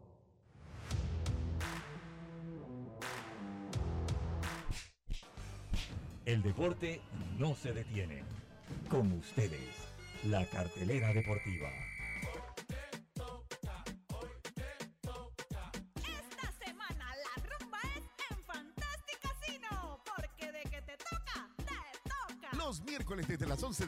[6.25, 7.01] El deporte
[7.37, 8.23] no se detiene.
[8.89, 9.75] Con ustedes,
[10.23, 11.69] la cartelera deportiva.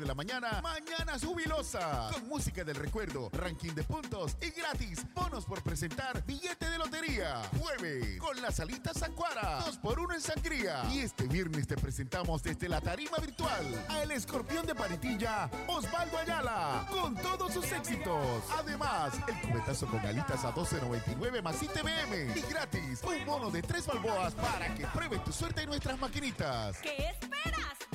[0.04, 2.10] De la mañana, Mañana Jubilosa.
[2.12, 5.06] Con música del recuerdo, ranking de puntos y gratis.
[5.14, 7.42] Bonos por presentar billete de lotería.
[7.58, 9.62] Jueves, con las alitas Sancuara.
[9.66, 10.84] 2 por 1 en sangría.
[10.92, 16.18] Y este viernes te presentamos desde la tarima virtual a el escorpión de Paritilla, Osvaldo
[16.18, 16.86] Ayala.
[16.90, 18.44] Con todos sus éxitos.
[18.58, 22.38] Además, el cubetazo con alitas a 12.99 más ITBM.
[22.38, 26.78] Y gratis, un bono de 3 balboas para que pruebes tu suerte en nuestras maquinitas.
[26.80, 27.93] ¿Qué esperas?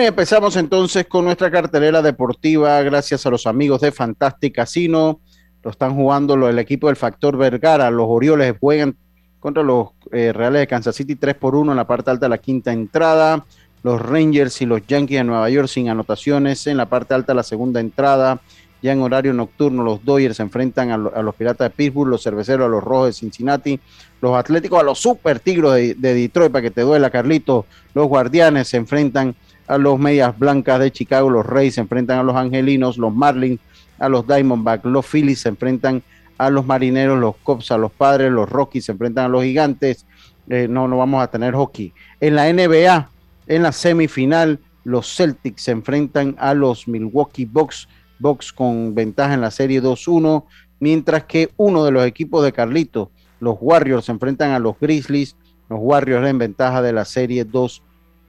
[0.00, 5.20] Empezamos entonces con nuestra cartelera deportiva, gracias a los amigos de Fantastic Casino.
[5.64, 7.90] Lo están jugando el equipo del Factor Vergara.
[7.90, 8.96] Los Orioles juegan
[9.40, 12.30] contra los eh, Reales de Kansas City 3 por 1 en la parte alta de
[12.30, 13.44] la quinta entrada.
[13.82, 17.36] Los Rangers y los Yankees de Nueva York sin anotaciones en la parte alta de
[17.36, 18.40] la segunda entrada.
[18.80, 22.66] Ya en horario nocturno, los Dodgers se enfrentan a los Piratas de Pittsburgh, los Cerveceros
[22.66, 23.80] a los Rojos de Cincinnati,
[24.20, 27.66] los Atléticos a los Super Tigros de, de Detroit, para que te duela, Carlito.
[27.94, 29.34] Los Guardianes se enfrentan
[29.68, 33.60] a los Medias Blancas de Chicago, los Reyes se enfrentan a los Angelinos, los Marlins
[33.98, 36.02] a los Diamondbacks, los Phillies se enfrentan
[36.38, 40.06] a los Marineros, los Cubs a los Padres, los Rockies se enfrentan a los Gigantes.
[40.48, 41.92] Eh, no, no vamos a tener hockey.
[42.20, 43.10] En la NBA,
[43.48, 49.42] en la semifinal, los Celtics se enfrentan a los Milwaukee Bucks, Bucks con ventaja en
[49.42, 50.44] la serie 2-1,
[50.80, 55.36] mientras que uno de los equipos de Carlito, los Warriors, se enfrentan a los Grizzlies,
[55.68, 57.44] los Warriors en ventaja de la serie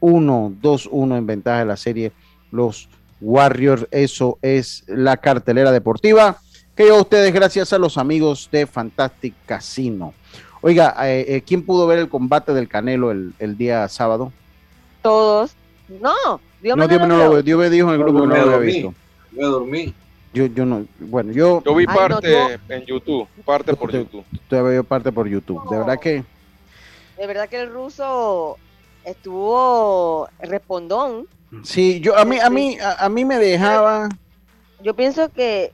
[0.02, 2.12] 2-1, 2-1 en ventaja de la serie
[2.52, 2.90] los
[3.22, 3.88] Warriors.
[3.92, 6.38] Eso es la cartelera deportiva
[6.76, 10.14] que llegó a ustedes gracias a los amigos de Fantastic Casino.
[10.62, 14.32] Oiga, eh, eh, ¿quién pudo ver el combate del Canelo el, el día sábado?
[15.02, 15.54] Todos.
[16.02, 16.14] No,
[16.62, 17.42] Dios no, me Dios me, no lo.
[17.42, 18.72] Dios me dijo en el grupo que no lo había dormí.
[18.74, 18.94] visto.
[19.32, 19.94] Me dormí.
[20.34, 22.76] Yo, yo no, bueno, yo Yo vi Ay, no, parte no.
[22.76, 24.24] en YouTube, parte por Yo- YouTube.
[24.48, 25.68] todavía veo parte por YouTube.
[25.72, 26.24] De verdad que
[27.18, 28.58] De verdad que el ruso
[29.10, 31.28] estuvo respondón.
[31.64, 34.10] sí, yo a mí, a mí, a, a mí me dejaba.
[34.82, 35.72] Yo pienso que,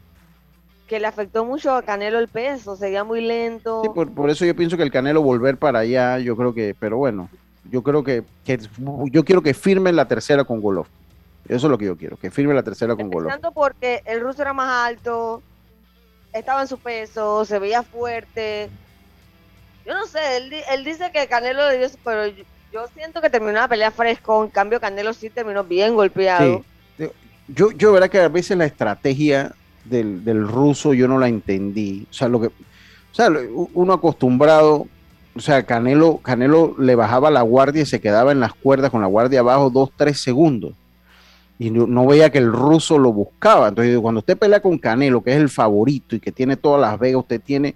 [0.88, 3.81] que le afectó mucho a Canelo el peso, seguía muy lento.
[3.83, 6.75] Sí, por, por eso yo pienso que el Canelo volver para allá, yo creo que,
[6.79, 7.29] pero bueno,
[7.69, 8.59] yo creo que, que
[9.11, 10.88] yo quiero que firme la tercera con Golov.
[11.47, 13.29] Eso es lo que yo quiero, que firme la tercera con Golov.
[13.29, 15.43] Empezando porque el ruso era más alto,
[16.33, 18.69] estaba en su peso, se veía fuerte.
[19.86, 22.43] Yo no sé, él, él dice que Canelo le dio, pero yo,
[22.76, 24.43] yo siento que terminó la pelea fresco.
[24.43, 26.65] En cambio, Canelo sí terminó bien golpeado.
[26.97, 27.05] Sí.
[27.47, 29.53] Yo, yo, verdad que a veces la estrategia
[29.86, 32.05] del, del ruso yo no la entendí.
[32.09, 32.51] O sea, lo que, o
[33.13, 33.30] sea,
[33.73, 34.88] uno acostumbrado
[35.36, 39.01] o sea, Canelo, Canelo le bajaba la guardia y se quedaba en las cuerdas con
[39.01, 40.73] la guardia abajo dos, tres segundos.
[41.59, 43.67] Y no, no veía que el ruso lo buscaba.
[43.69, 46.97] Entonces, cuando usted pelea con Canelo, que es el favorito y que tiene todas las
[46.97, 47.76] vegas, usted tiene.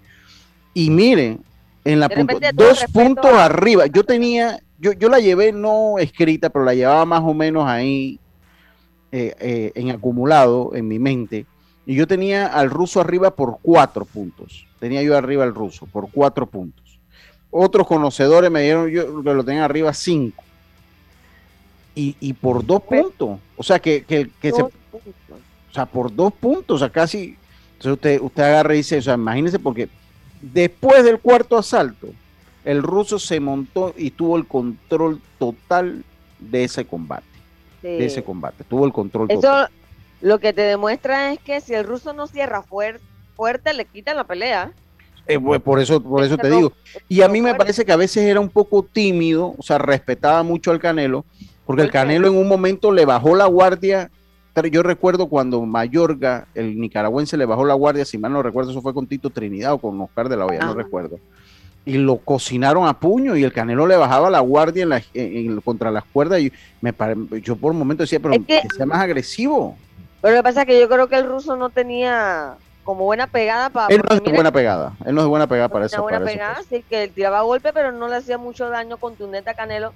[0.74, 1.38] Y mire,
[1.86, 3.88] en la punto- dos puntos a- arriba.
[3.88, 8.20] Yo tenía, yo, yo la llevé no escrita, pero la llevaba más o menos ahí
[9.12, 11.46] eh, eh, en acumulado en mi mente.
[11.86, 14.68] Y yo tenía al ruso arriba por cuatro puntos.
[14.80, 17.00] Tenía yo arriba al ruso por cuatro puntos.
[17.52, 20.44] Otros conocedores me dieron yo que lo tenían arriba cinco.
[21.96, 23.40] Y, y por dos puntos.
[23.58, 25.14] O sea, que, que, que se, puntos.
[25.70, 27.36] o sea, por dos puntos, o sea, casi.
[27.74, 29.90] Entonces usted, usted agarra y dice, o sea, imagínese porque
[30.42, 32.08] después del cuarto asalto,
[32.66, 36.04] el ruso se montó y tuvo el control total
[36.40, 37.24] de ese combate.
[37.82, 38.64] De ese combate.
[38.66, 39.66] Tuvo el control total.
[39.66, 39.74] Eso
[40.22, 43.00] lo que te demuestra es que si el ruso no cierra fuer-
[43.36, 44.72] fuerte, le quitan la pelea.
[45.28, 46.74] Eh, por eso, por eso te digo.
[47.08, 50.44] Y a mí me parece que a veces era un poco tímido, o sea, respetaba
[50.44, 51.24] mucho al Canelo,
[51.66, 51.92] porque el.
[51.92, 54.10] Canelo en un momento le bajó la guardia.
[54.72, 58.82] Yo recuerdo cuando Mayorga, el nicaragüense, le bajó la guardia, si mal no recuerdo, eso
[58.82, 61.18] fue con Tito Trinidad o con Oscar de la Hoya, no recuerdo.
[61.86, 65.52] Y lo cocinaron a puño y el Canelo le bajaba la guardia en la- en-
[65.52, 66.42] en- contra las cuerdas.
[66.42, 66.94] Y me
[67.42, 69.78] yo por un momento decía, pero Es que- que sea más agresivo.
[70.22, 73.28] Pero lo que pasa es que yo creo que el ruso no tenía como buena
[73.28, 73.94] pegada para.
[73.96, 76.02] Él no es de buena pegada, él no es de buena pegada para eso.
[76.02, 76.68] buena para pegada, pues.
[76.68, 79.94] sí, que él tiraba golpe, pero no le hacía mucho daño contundente a Canelo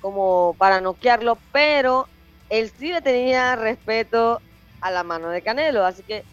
[0.00, 2.08] como para noquearlo, pero
[2.50, 4.42] él sí le tenía respeto
[4.82, 6.26] a la mano de Canelo, así que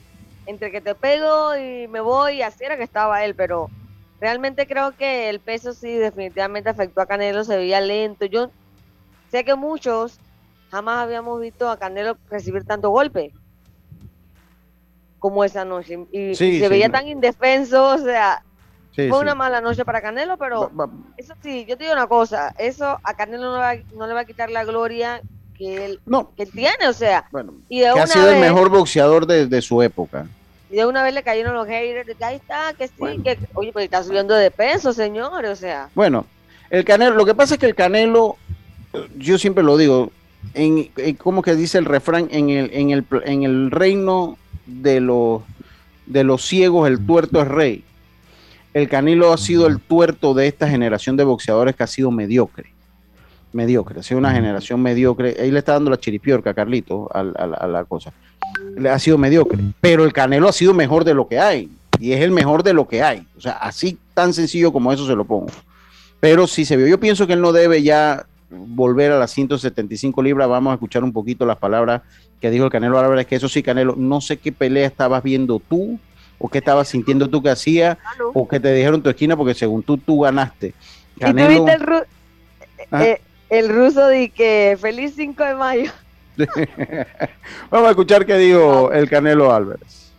[0.45, 3.71] entre que te pego y me voy, así era que estaba él, pero
[4.19, 8.25] realmente creo que el peso sí definitivamente afectó a Canelo, se veía lento.
[8.25, 8.53] Yo
[9.27, 10.21] sé que muchos
[10.71, 13.33] jamás habíamos visto a Canelo recibir tanto golpe
[15.19, 16.93] como esa noche y, se sí, veía no.
[16.93, 18.43] tan indefenso, o sea,
[18.91, 21.93] Sí, fue una mala noche para Canelo, pero Va- va- eso sí, yo te digo
[21.93, 25.21] una cosa, eso a Canelo no, le va- no le va a quitar la gloria
[25.57, 28.39] que él, No, que tiene, o sea, bueno, y de que una ha sido el
[28.39, 30.27] mejor boxeador de, de su época.
[30.69, 33.23] y de una vez le cayeron los haters, ahí está, que sí, Bueno.
[33.23, 36.25] que oye, pues está subiendo de peso, señor, o sea, Bueno,
[36.69, 38.35] el Canelo, lo que pasa es que el Canelo,
[39.17, 40.11] yo siempre lo digo,
[40.53, 44.99] en, en- como que dice el refrán, en el, en el, en el reino de
[44.99, 45.41] los,
[46.05, 47.83] de los ciegos, el tuerto es rey.
[48.73, 52.71] El Canelo ha sido el tuerto de esta generación de boxeadores que ha sido mediocre.
[53.53, 55.35] Mediocre, ha sido una generación mediocre.
[55.39, 58.11] Ahí le está dando la chiripiorca, Carlito, a, a la- a la cosa.
[58.77, 59.59] Le ha sido mediocre.
[59.81, 61.69] Pero el Canelo ha sido mejor de lo que hay.
[61.99, 63.25] Y es el mejor de lo que hay.
[63.37, 65.47] O sea, así tan sencillo como eso se lo pongo.
[66.19, 66.87] Pero sí se vio.
[66.87, 70.47] Yo pienso que él no debe ya volver a las 175 libras.
[70.47, 72.01] Vamos a escuchar un poquito las palabras
[72.39, 75.59] que dijo el Canelo Álvarez, que eso sí, Canelo, no sé qué pelea estabas viendo
[75.67, 75.99] tú,
[76.37, 77.97] o qué estabas sintiendo tú que hacía,
[78.35, 80.73] o que te dijeron tu esquina, porque según tú, tú ganaste.
[81.15, 82.05] y tú viste el, ru-
[82.91, 83.03] Ah.
[83.03, 85.91] eh, el ruso de que feliz 5 de mayo,
[87.71, 90.11] Vamos a escuchar qué dijo el Canelo Álvarez.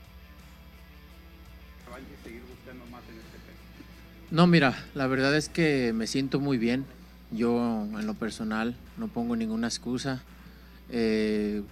[4.30, 6.84] No, mira, la verdad es que me siento muy bien.
[7.30, 10.22] Yo, en lo personal, no pongo ninguna excusa.
[10.90, 11.62] Eh,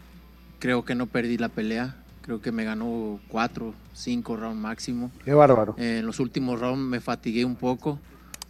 [0.59, 1.97] creo que no perdí la pelea.
[2.23, 5.11] Creo que me ganó cuatro, cinco rounds máximo.
[5.25, 5.75] Qué bárbaro.
[5.77, 7.99] Eh, en los últimos rounds me fatigué un poco,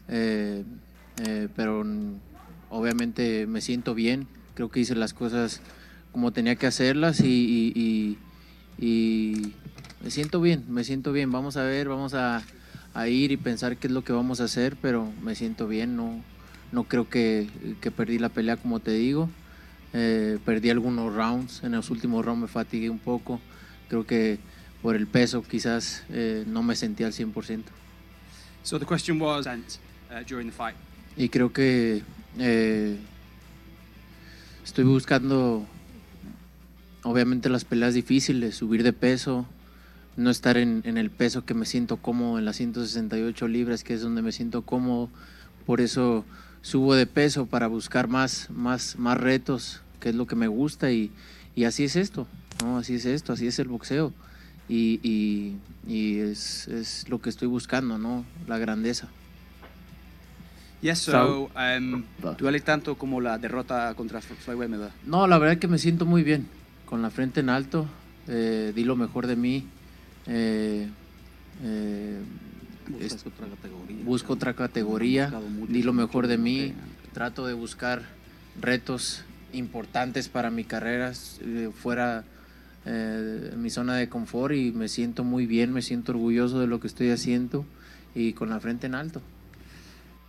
[0.08, 0.62] eh,
[1.24, 1.84] eh, pero
[2.70, 4.26] obviamente me siento bien.
[4.54, 5.60] Creo que hice las cosas
[6.12, 8.18] como tenía que hacerlas y, y- y-
[8.78, 9.52] y
[10.02, 11.30] me siento bien, me siento bien.
[11.32, 12.42] Vamos a ver, vamos a,
[12.94, 15.96] a ir y pensar qué es lo que vamos a hacer, pero me siento bien.
[15.96, 16.22] No,
[16.72, 17.48] no creo que,
[17.80, 19.28] que perdí la pelea como te digo.
[19.94, 23.40] Eh, perdí algunos rounds, en los últimos rounds me fatigué un poco.
[23.88, 24.38] Creo que
[24.82, 27.62] por el peso quizás eh, no me sentí al 100%.
[28.62, 29.62] So the question was, and
[30.10, 30.74] uh, during the fight,
[31.16, 32.02] Y creo que
[32.38, 32.96] eh,
[34.64, 35.66] estoy buscando,
[37.02, 39.46] obviamente, las peleas difíciles, subir de peso,
[40.16, 44.00] no estar en, el peso que me siento cómodo, en las 168 libras, que es
[44.00, 45.10] donde me siento cómodo.
[45.66, 46.24] Por eso
[46.62, 50.90] subo de peso para buscar más, más, más retos, que es lo que me gusta.
[50.92, 51.10] Y,
[51.54, 52.26] y así es esto,
[52.62, 52.78] ¿no?
[52.78, 54.12] Así es esto, así es el boxeo.
[54.68, 55.56] Y, y-
[55.86, 58.24] y es, es lo que estoy buscando, ¿no?
[58.48, 59.08] La grandeza.
[60.86, 61.00] Yes.
[61.00, 62.04] So, um,
[62.38, 64.92] duele tanto como la derrota contra Fl- Floyd Mayweather.
[65.04, 66.46] No, la verdad que me siento muy bien,
[66.86, 67.86] con la frente en alto,
[68.28, 69.64] eh, di lo mejor de mí,
[70.26, 70.88] eh,
[71.62, 72.20] eh,
[73.00, 73.24] es-
[74.04, 75.30] busco otra categoría,
[75.68, 76.72] di lo mejor de mí,
[77.12, 78.02] trato de buscar
[78.60, 79.22] retos
[79.52, 82.24] importantes para mi carrera eh, fuera
[82.84, 86.66] eh, de mi zona de confort y me siento muy bien, me siento orgulloso de
[86.66, 87.64] lo que estoy haciendo
[88.14, 89.20] y con la frente en alto.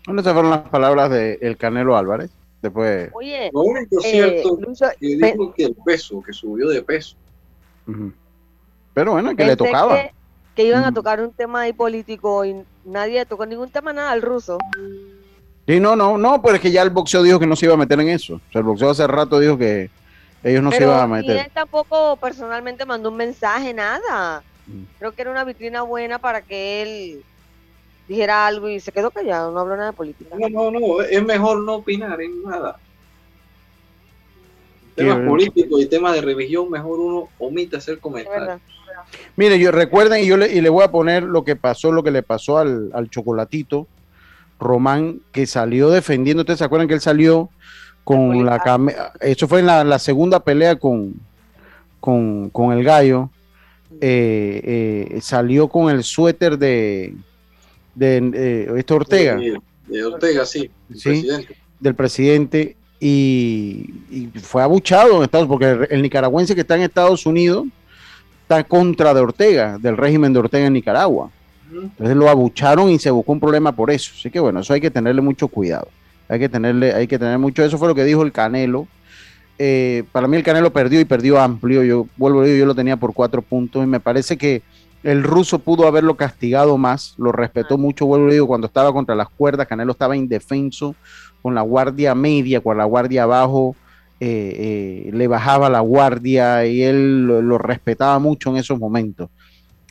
[0.08, 2.32] Bueno, esas fueron las palabras de el Canelo Álvarez.
[2.62, 3.12] Después.
[3.14, 6.82] Oye, Lo único eh, cierto Lucho, que pe- dijo que el peso, que subió de
[6.82, 7.18] peso.
[8.93, 9.95] Pero bueno, que le tocaba.
[9.95, 10.12] Que,
[10.55, 12.55] que iban a tocar un tema ahí político y
[12.86, 14.58] nadie tocó ningún tema nada al ruso.
[15.68, 17.74] Sí, no, no, no, pero es que ya el boxeo dijo que no se iba
[17.74, 18.36] a meter en eso.
[18.36, 19.89] O sea, el boxeo hace rato dijo que
[20.41, 21.45] ellos no se iban a ni meter.
[21.45, 24.41] él tampoco personalmente mandó un mensaje, nada.
[24.97, 27.24] Creo que era una vitrina buena para que él
[28.08, 30.36] dijera algo y se quedó callado, no habló nada de política.
[30.39, 32.78] No, no, no, es mejor no opinar en nada.
[34.95, 38.60] Temas Qué- políticos y temas de religión, mejor uno omite hacer comentarios.
[39.36, 42.01] Mire, yo recuerden, y yo le, y le voy a poner lo que pasó, lo
[42.03, 43.88] que le pasó al, al chocolatito
[44.60, 46.41] Román, que salió defendiendo.
[46.41, 47.49] ¿Ustedes se acuerdan que él salió
[48.03, 51.14] con la came- Eso fue en la, la segunda pelea con,
[51.99, 53.30] con, con el gallo.
[54.01, 57.14] eh, eh, salió con el suéter de,
[57.98, 59.36] de eh, este Ortega.
[59.36, 61.10] De, de Ortega, sí, el Sí.
[61.10, 61.56] presidente.
[61.80, 66.82] del presidente y, y fue abuchado en Estados porque el, el nicaragüense que está en
[66.84, 67.66] Estados Unidos
[68.43, 71.30] está contra de Ortega, del régimen de Ortega en Nicaragua.
[71.72, 74.12] Entonces lo abucharon y se buscó un problema por eso.
[74.18, 75.89] Así que bueno, eso hay que tenerle mucho cuidado.
[76.30, 77.64] Hay que tenerle, hay que tener mucho.
[77.64, 78.88] Eso fue lo que dijo el Canelo.
[79.60, 81.84] Eh, para mí el Canelo perdió y perdió amplio.
[81.84, 84.62] Yo vuelvo a decir, yo lo tenía por cuatro puntos y me parece que
[85.12, 87.16] el ruso pudo haberlo castigado más.
[87.18, 88.05] Lo respetó mucho.
[88.05, 90.95] Vuelvo cuando estaba contra las cuerdas, Canelo estaba indefenso
[91.41, 93.76] con la guardia media, con la guardia abajo.
[94.20, 99.30] eh, eh, le bajaba la guardia y él lo, lo respetaba mucho en esos momentos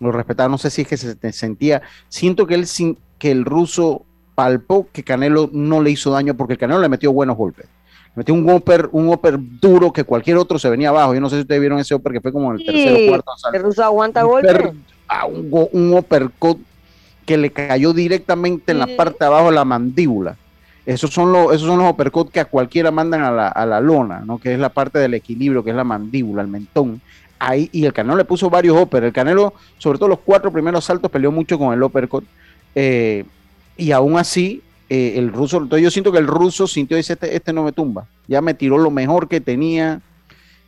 [0.01, 3.45] lo respetaba, no sé si es que se sentía, siento que él sin, que el
[3.45, 4.05] ruso
[4.35, 7.67] palpó que Canelo no le hizo daño porque el Canelo le metió buenos golpes.
[8.15, 11.15] Le metió un upper, un upper duro que cualquier otro se venía abajo.
[11.15, 12.99] Yo no sé si ustedes vieron ese upper que fue como en el tercero o
[12.99, 14.75] Sí, cuarto el ruso aguanta golpes.
[15.09, 16.59] A un, un uppercut
[17.25, 20.37] que le cayó directamente en la parte de abajo de la mandíbula.
[20.85, 23.81] Esos son los, esos son los uppercuts que a cualquiera mandan a la, a la
[23.81, 24.39] lona, ¿no?
[24.39, 27.01] Que es la parte del equilibrio, que es la mandíbula, el mentón.
[27.41, 29.03] Ahí, y el Canelo le puso varios upper.
[29.03, 32.25] El Canelo, sobre todo los cuatro primeros saltos, peleó mucho con el uppercut.
[32.77, 33.25] eh,
[33.77, 37.35] y aún así, eh, el ruso, entonces yo siento que el ruso sintió, dice, este,
[37.35, 38.07] este no me tumba.
[38.29, 40.01] Ya me tiró lo mejor que tenía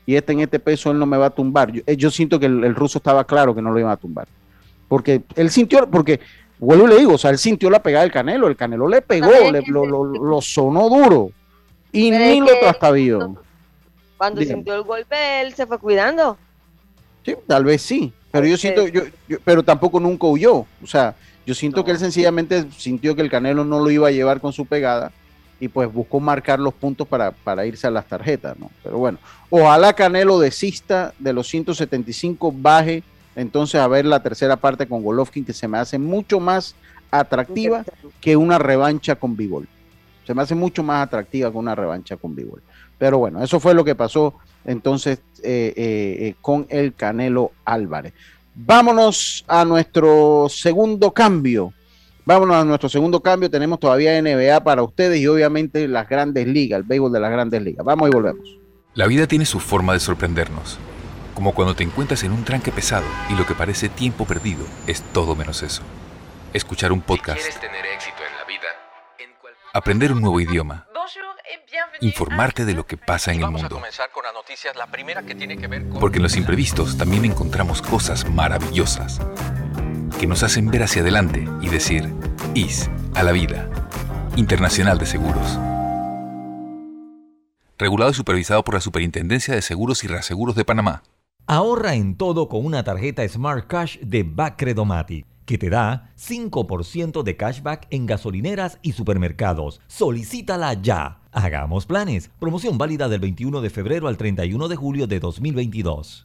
[0.09, 1.71] y este en este peso él no me va a tumbar.
[1.71, 3.97] Yo, eh, yo siento que el, el ruso estaba claro que no lo iba a
[3.99, 4.27] tumbar.
[4.89, 6.19] Porque él sintió, porque
[6.59, 9.03] vuelvo y le digo, o sea, él sintió la pegada del Canelo, el Canelo le
[9.03, 11.31] pegó, le- lo, lo- lo sonó duro
[11.93, 13.35] y Pero ni lo trastabilló.
[14.17, 14.55] Cuando Dígame.
[14.57, 16.39] sintió el golpe, él se fue cuidando.
[17.23, 20.55] Sí, tal vez sí, pero yo siento, yo, yo- pero tampoco nunca huyó.
[20.83, 24.11] O sea, yo siento que él sencillamente sintió que el Canelo no lo iba a
[24.11, 25.13] llevar con su pegada
[25.61, 28.71] y pues buscó marcar los puntos para, para irse a las tarjetas, ¿no?
[28.83, 29.19] Pero bueno,
[29.51, 33.03] ojalá Canelo desista de los 175, baje
[33.39, 36.75] entonces a ver la tercera parte con Golovkin, que se me hace mucho más
[37.11, 37.85] atractiva
[38.21, 39.69] que una revancha con Bivol.
[40.27, 42.63] Se me hace mucho más atractiva que una revancha con Bivol.
[42.99, 44.35] Pero bueno, eso fue lo que pasó
[44.65, 48.13] entonces eh, eh, eh, con el Canelo Álvarez.
[48.55, 51.73] Vámonos a nuestro segundo cambio.
[52.29, 53.49] Vámonos a nuestro segundo cambio.
[53.49, 57.63] Tenemos todavía NBA para ustedes y obviamente las grandes ligas, el béisbol de las grandes
[57.63, 57.87] ligas.
[57.87, 58.59] Vamos y volvemos.
[58.93, 60.79] La vida tiene su forma de sorprendernos,
[61.35, 65.01] como cuando te encuentras en un tranque pesado y lo que parece tiempo perdido es
[65.15, 65.81] todo menos eso.
[66.53, 68.69] Escuchar un podcast, tener éxito en la vida,
[69.73, 70.87] aprender un nuevo idioma,
[72.03, 73.81] informarte de lo que pasa en el mundo.
[75.99, 79.19] Porque en los imprevistos también encontramos cosas maravillosas
[80.19, 82.13] que nos hacen ver hacia adelante y decir,
[82.55, 83.69] IS a la vida.
[84.37, 85.59] Internacional de Seguros.
[87.79, 91.03] Regulado y supervisado por la Superintendencia de Seguros y Reaseguros de Panamá.
[91.47, 97.37] Ahorra en todo con una tarjeta Smart Cash de Bacredomatic, que te da 5% de
[97.37, 99.81] cashback en gasolineras y supermercados.
[99.87, 101.21] Solicítala ya.
[101.33, 102.31] Hagamos planes.
[102.39, 106.25] Promoción válida del 21 de febrero al 31 de julio de 2022.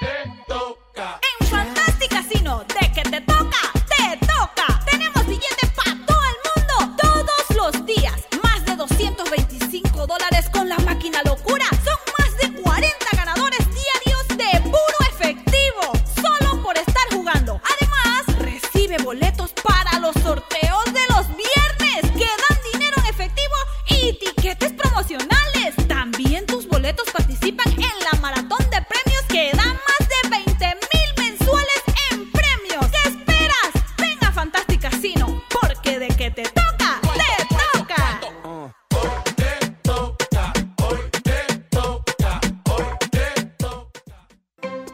[20.13, 23.55] los sorteos de los viernes que dan dinero en efectivo
[23.87, 25.75] y tiquetes promocionales.
[25.87, 31.29] También tus boletos participan en la maratón de premios que dan más de 20 mil
[31.29, 32.87] mensuales en premios.
[32.91, 33.71] ¿Qué esperas?
[33.97, 38.19] Venga a Fantastic Casino, porque de que te toca, te toca.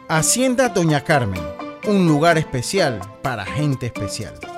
[0.08, 1.42] Hacienda Doña Carmen,
[1.86, 4.57] un lugar especial para gente especial.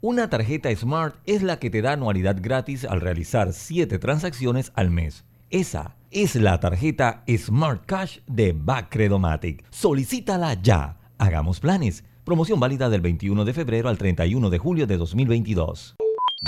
[0.00, 4.92] Una tarjeta Smart es la que te da anualidad gratis al realizar 7 transacciones al
[4.92, 5.24] mes.
[5.50, 9.64] Esa es la tarjeta Smart Cash de Bacredomatic.
[9.70, 10.98] Solicítala ya.
[11.18, 12.04] Hagamos planes.
[12.22, 15.96] Promoción válida del 21 de febrero al 31 de julio de 2022.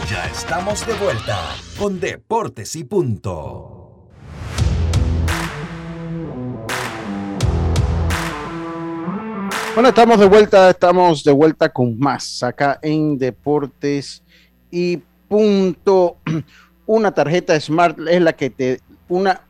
[0.09, 1.41] Ya estamos de vuelta
[1.77, 3.80] con Deportes y Punto.
[9.75, 14.25] Bueno, estamos de vuelta, estamos de vuelta con más acá en Deportes
[14.71, 16.17] y Punto.
[16.87, 19.43] Una tarjeta Smart es la que te una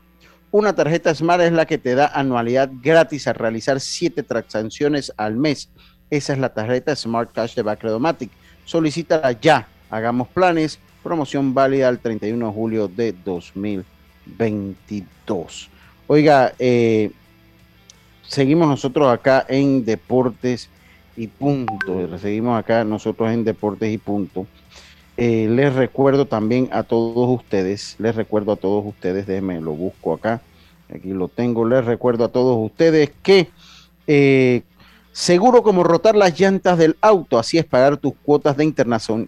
[0.51, 5.37] una tarjeta Smart es la que te da anualidad gratis al realizar siete transacciones al
[5.37, 5.69] mes.
[6.11, 8.29] Esa es la tarjeta Smart Cash de Bacredomatic.
[8.65, 9.67] Solicítala ya.
[9.89, 10.77] Hagamos planes.
[11.01, 15.69] Promoción válida el 31 de julio de 2022.
[16.07, 17.09] Oiga, eh,
[18.31, 20.69] seguimos nosotros acá en Deportes
[21.17, 22.17] y Punto.
[22.17, 24.47] Seguimos acá nosotros en Deportes y Punto.
[25.17, 30.13] Eh, les recuerdo también a todos ustedes, les recuerdo a todos ustedes, déjenme lo busco
[30.13, 30.41] acá,
[30.89, 33.49] aquí lo tengo, les recuerdo a todos ustedes que
[34.07, 34.63] eh,
[35.11, 38.63] seguro como rotar las llantas del auto, así es pagar tus cuotas de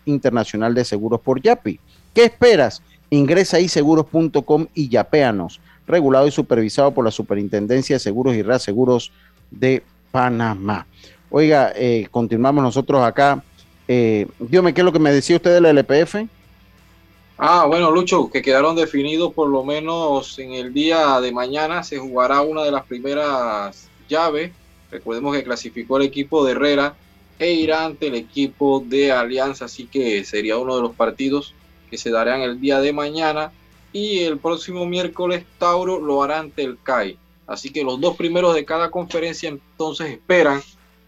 [0.05, 1.79] internacional de seguros por Yapi.
[2.13, 2.81] ¿Qué esperas?
[3.09, 9.11] Ingresa ahí seguros.com y yapéanos, regulado y supervisado por la Superintendencia de Seguros y Reaseguros
[9.51, 10.85] de Panamá.
[11.29, 13.43] Oiga, eh, continuamos nosotros acá
[13.87, 16.27] eh, dígame, ¿qué es lo que me decía usted de la LPF?
[17.37, 21.83] Ah, bueno, Lucho, que quedaron definidos por lo menos en el día de mañana.
[21.83, 24.51] Se jugará una de las primeras llaves.
[24.91, 26.95] Recordemos que clasificó el equipo de Herrera
[27.39, 31.53] e irá ante el equipo de Alianza, así que sería uno de los partidos
[31.89, 33.51] que se darán el día de mañana.
[33.93, 37.17] Y el próximo miércoles Tauro lo hará ante el CAI.
[37.47, 40.61] Así que los dos primeros de cada conferencia entonces esperan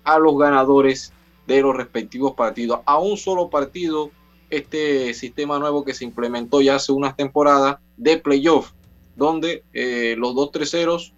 [0.04, 1.12] a los ganadores
[1.48, 2.80] de los respectivos partidos.
[2.86, 4.12] A un solo partido,
[4.50, 8.72] este sistema nuevo que se implementó ya hace unas temporadas de playoff,
[9.16, 11.14] donde eh, los dos terceros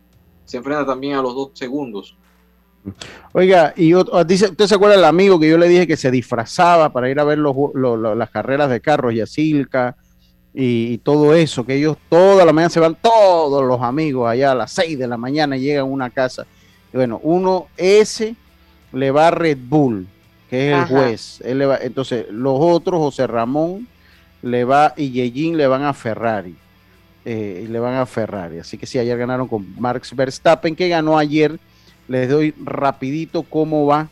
[0.45, 2.15] se enfrentan también a los dos segundos.
[3.33, 3.93] Oiga, y
[4.25, 7.19] dice, ¿usted se acuerda del amigo que yo le dije que se disfrazaba para ir
[7.19, 9.97] a ver los, las carreras de carros, y Silca
[10.59, 11.63] y todo eso?
[11.63, 15.07] Que ellos toda la mañana se van, todos los amigos allá a las 6 de
[15.07, 16.47] la mañana llegan a una casa.
[16.91, 18.35] Y bueno, uno ese
[18.91, 20.07] le va a Red Bull,
[20.49, 21.41] que es el juez.
[21.45, 23.87] Él le va, entonces, los otros, José Ramón
[24.41, 26.55] le va y Yejin le van a Ferrari.
[27.23, 28.57] Eh, y le van a Ferrari.
[28.57, 31.59] Así que sí, ayer ganaron con Marx Verstappen, que ganó ayer.
[32.07, 34.07] Les doy rapidito cómo va.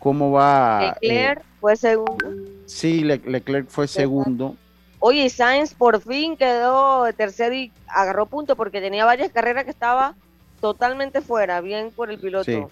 [0.00, 0.96] Cómo va.
[1.00, 2.26] Leclerc eh, fue segundo.
[2.64, 4.56] Sí, Leclerc fue segundo.
[4.98, 10.14] Oye, Sainz por fin quedó tercero y agarró punto porque tenía varias carreras que estaba
[10.60, 12.70] totalmente fuera, bien por el piloto.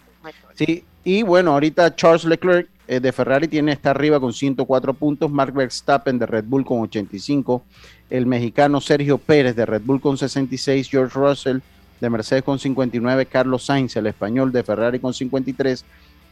[0.54, 0.84] sí.
[1.04, 5.54] y bueno, ahorita Charles Leclerc eh, de Ferrari tiene está arriba con 104 puntos, Mark
[5.54, 7.62] Verstappen de Red Bull con 85,
[8.10, 11.58] el mexicano Sergio Pérez de Red Bull con 66, George Russell
[12.00, 15.84] de Mercedes con 59, Carlos Sainz, el español de Ferrari con 53,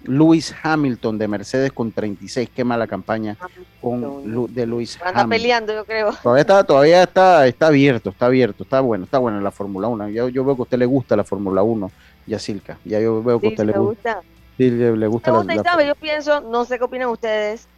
[0.05, 3.36] Lewis Hamilton de Mercedes con 36, qué mala campaña
[3.80, 5.28] con, de Lewis Hamilton.
[5.28, 6.12] peleando, yo creo.
[6.22, 9.88] Todavía está, todavía está, está abierto, está abierto, está bueno, está bueno en la Fórmula
[9.88, 10.09] 1.
[10.09, 11.90] Yo, yo veo que a usted le gusta la Fórmula 1,
[12.26, 12.78] Yacilca.
[12.84, 14.20] Ya yo veo que a usted le gusta.
[14.57, 17.68] Sí, le, gusta la, Yo pienso, no sé qué opinan ustedes,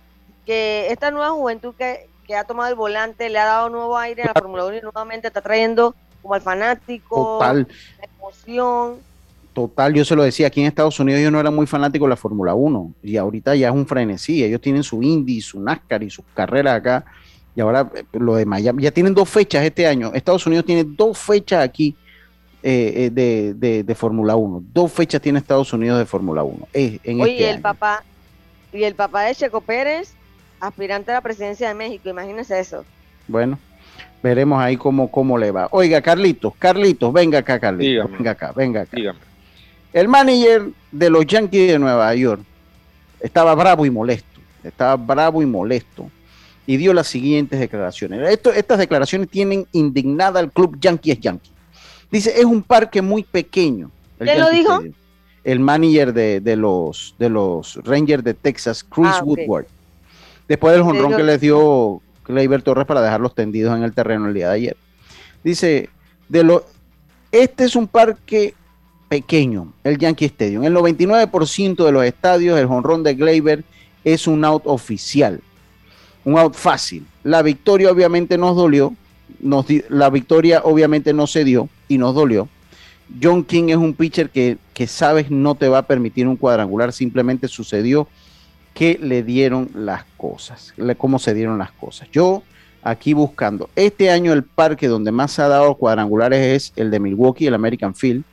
[0.45, 4.27] que esta nueva juventud que, ha tomado el volante le ha dado nuevo aire a
[4.29, 7.69] la Fórmula 1 y nuevamente está trayendo como al fanático, Total.
[7.99, 9.14] la emoción.
[9.55, 12.11] Total, yo se lo decía, aquí en Estados Unidos yo no era muy fanático de
[12.11, 16.03] la Fórmula 1 y ahorita ya es un frenesí, ellos tienen su Indy, su NASCAR
[16.03, 17.05] y sus carreras acá
[17.55, 20.85] y ahora eh, lo de Miami, ya tienen dos fechas este año, Estados Unidos tiene
[20.85, 21.97] dos fechas aquí
[22.67, 24.65] eh, eh, de, de, Fórmula 1.
[24.73, 26.69] Dos fechas tiene Estados Unidos de Fórmula 1.
[26.73, 28.03] Eh, en Oye, este el papá,
[28.73, 30.15] y el papá de Checo Pérez,
[30.61, 32.87] aspirante a la presidencia de México, imagínese eso.
[33.29, 33.59] Bueno,
[34.23, 35.69] veremos ahí cómo, cómo le va.
[35.73, 38.11] Oiga, Carlitos, Carlitos, venga acá, Carlitos.
[38.11, 38.97] Venga acá, venga acá.
[39.95, 42.43] El manager de los Yankees de Nueva York
[43.21, 44.41] estaba bravo y molesto.
[44.63, 46.11] Estaba bravo y molesto.
[46.67, 48.29] Y dio las siguientes declaraciones.
[48.29, 51.53] Esto, estas declaraciones tienen indignada al club Yankees Yankees
[52.11, 53.91] Dice, es un parque muy pequeño.
[54.19, 54.73] el ¿Quién lo dijo?
[54.75, 54.95] Stadium.
[55.45, 59.23] El manager de, de los, de los Rangers de Texas, Chris Ah.
[59.25, 59.67] Woodward.
[60.49, 64.27] Después del jonrón Pero- que les dio Gleyber Torres para dejarlos tendidos en el terreno
[64.29, 64.77] el día de ayer.
[65.45, 65.89] Dice,
[66.29, 66.65] de lo,
[67.31, 68.55] este es un parque
[69.19, 70.65] pequeño, el Yankee Stadium.
[70.65, 73.63] El 99% de los estadios, el jonrón de Gleyber
[74.03, 75.41] es un out oficial,
[76.25, 77.07] un out fácil.
[77.23, 78.93] La victoria obviamente nos dolió,
[79.89, 82.49] la victoria obviamente no se dio y nos dolió.
[83.23, 86.93] John King es un pitcher que, que sabes no te va a permitir un cuadrangular,
[86.93, 88.09] simplemente sucedió
[88.75, 92.09] que le dieron las cosas, le- cómo se dieron las cosas.
[92.11, 92.43] Yo
[92.83, 97.47] aquí buscando, este año el parque donde más ha dado cuadrangulares es el de Milwaukee,
[97.47, 98.25] el American Field,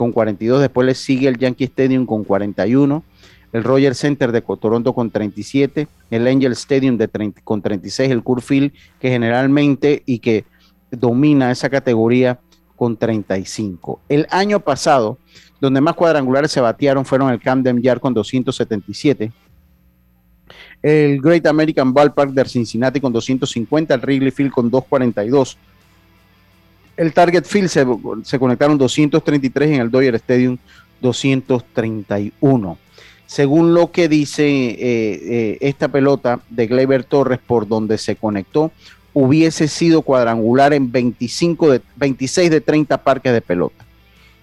[0.00, 3.04] con 42, después le sigue el Yankee Stadium con 41,
[3.52, 8.22] el Roger Center de Toronto con 37, el Angel Stadium de 30 con 36, el
[8.22, 10.46] Coors Field, que generalmente y que
[10.90, 12.40] domina esa categoría
[12.76, 14.00] con 35.
[14.08, 15.18] El año pasado,
[15.60, 19.30] donde más cuadrangulares se batearon fueron el Camden Yard con 277,
[20.80, 25.58] el Great American Ballpark de Cincinnati con 250, el Wrigley Field con 242.
[27.00, 27.70] El Target Field
[28.24, 30.58] se, conectaron 233 en el Dodger Stadium
[31.00, 32.76] 231.
[33.24, 38.70] Según lo que dice eh, eh, esta pelota de Gleyber Torres por donde se conectó,
[39.14, 43.82] hubiese sido cuadrangular en 25 de, 26 de 30 parques de pelota.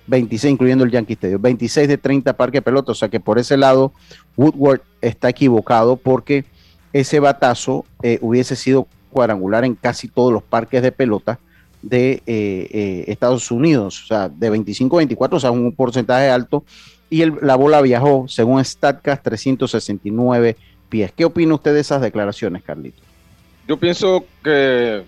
[0.07, 3.37] 26, incluyendo el Yankee Stadium, 26 de 30 parques de pelota, o sea que por
[3.37, 3.93] ese lado
[4.35, 6.43] Woodward está equivocado porque
[6.91, 11.37] ese batazo eh, hubiese sido cuadrangular en casi todos los parques de pelota
[11.81, 16.29] de eh, eh, Estados Unidos, o sea, de 25 a 24, o sea, un porcentaje
[16.29, 16.63] alto,
[17.09, 20.57] y la bola viajó, según StatCast, 369
[20.89, 21.11] pies.
[21.15, 23.01] ¿Qué opina usted de esas declaraciones, Carlito?
[23.67, 25.03] Yo pienso que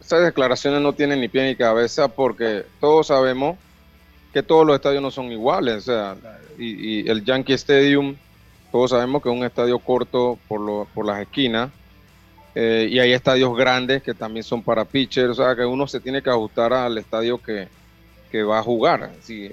[0.00, 3.56] esas declaraciones no tienen ni pie ni cabeza porque todos sabemos
[4.32, 5.76] que todos los estadios no son iguales.
[5.76, 6.16] O sea,
[6.58, 8.16] y, el Yankee Stadium,
[8.72, 11.70] todos sabemos que es un estadio corto por, por las esquinas.
[12.54, 15.30] Eh, y hay estadios grandes que también son para pitchers.
[15.30, 17.68] O sea, que uno se tiene que ajustar al estadio que,
[18.30, 19.12] que va a jugar.
[19.20, 19.46] Si,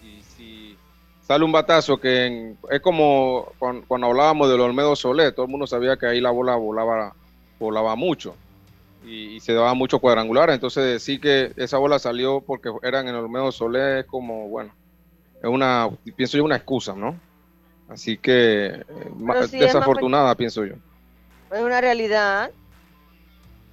[0.00, 0.76] y si
[1.20, 5.50] sale un batazo que en- es como cuando, cuando hablábamos del Olmedo Solé, todo el
[5.52, 7.14] mundo sabía que ahí la bola volaba
[7.58, 8.34] volaba mucho
[9.02, 10.50] y, y se daba mucho cuadrangular.
[10.50, 14.74] Entonces decir que esa bola salió porque eran en el Olmedo Solé es como, bueno,
[15.42, 17.20] es una, pienso yo, una excusa, ¿no?
[17.88, 18.82] Así que eh,
[19.58, 20.74] desafortunada, pienso yo.
[21.52, 22.50] Es una realidad.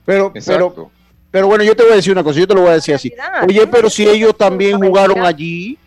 [0.05, 0.73] Pero, Exacto.
[0.73, 0.91] pero,
[1.31, 2.95] pero bueno, yo te voy a decir una cosa, yo te lo voy a decir
[2.95, 3.13] así.
[3.47, 5.77] Oye, pero si ellos también jugaron allí,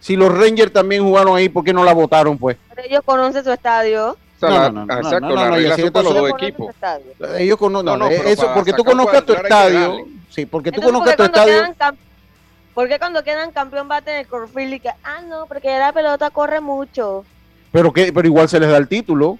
[0.00, 2.56] si los Rangers también jugaron ahí, ¿por qué no la votaron, pues?
[2.74, 4.16] Pero ellos conocen su estadio.
[4.40, 6.14] No, la- no, no, exacto, no, no, las no, reglas y así son para los
[6.14, 6.74] dos equipos.
[7.38, 11.24] Ellos conocen, No, no, eso, porque tú conozcas tu estadio, sí, porque tú conozcas tu
[11.24, 11.98] ¿por qué cuando estadio,
[12.74, 15.92] ¿Por qué cuando quedan campeón bate en el Corfield y que, ah, no, porque la
[15.92, 17.24] pelota corre mucho?
[17.72, 19.38] pero que, pero igual se les da el título.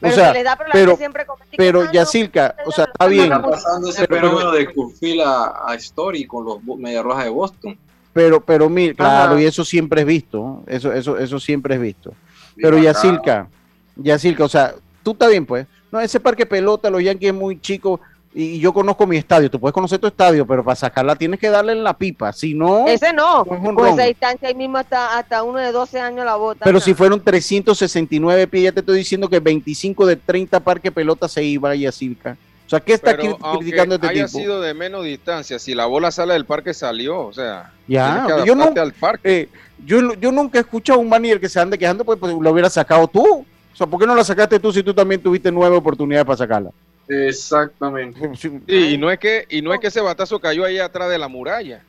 [0.00, 1.26] Pero o sea, se les da, pero la pero, siempre
[1.56, 5.64] pero ah, no, Yacirca, o sea, está bien, pasando ese Pero- fenómeno de Curfil a,
[5.66, 7.78] a Story con los Media Rojas de Boston.
[8.12, 9.40] pero, pero mira, claro, Ajá.
[9.40, 12.14] y eso siempre es visto, eso, eso, eso siempre es visto.
[12.56, 12.78] Pero.
[12.78, 13.48] Yacirca,
[13.96, 15.66] Yacirca, o sea, tú está bien, pues.
[15.90, 18.00] No, ese parque pelota, los Yankees es muy chico
[18.40, 19.50] y, yo conozco mi estadio.
[19.50, 22.32] Tú puedes conocer tu estadio, pero para sacarla tienes que darle en la pipa.
[22.32, 23.44] Si no, Ese no.
[23.44, 23.94] no es un Por ron.
[23.98, 26.64] esa distancia ahí mismo hasta, hasta uno de 12 años la bota.
[26.64, 31.28] Pero si fueron 369 pies, ya te estoy diciendo que 25 de 30 parque pelota
[31.28, 32.36] se iba y Yacirca.
[32.66, 34.38] O sea, ¿qué está Pero criticando este haya tipo?
[34.38, 38.42] sido de menos distancia, si la bola sale del parque salió, o sea, Ya, tienes
[38.42, 39.40] que yo no- adaptarte al parque.
[39.40, 39.48] Eh,
[39.86, 42.68] yo nunca he escuchado a un manager que se ande quejando, pues, pues lo hubiera
[42.68, 43.24] sacado tú.
[43.72, 46.36] O sea, ¿por qué no la sacaste tú si tú también tuviste nueve oportunidades para
[46.36, 46.70] sacarla?
[47.08, 48.30] Exactamente.
[48.36, 51.18] Sí, y no es que y no es que ese batazo cayó ahí atrás de
[51.18, 51.82] la muralla.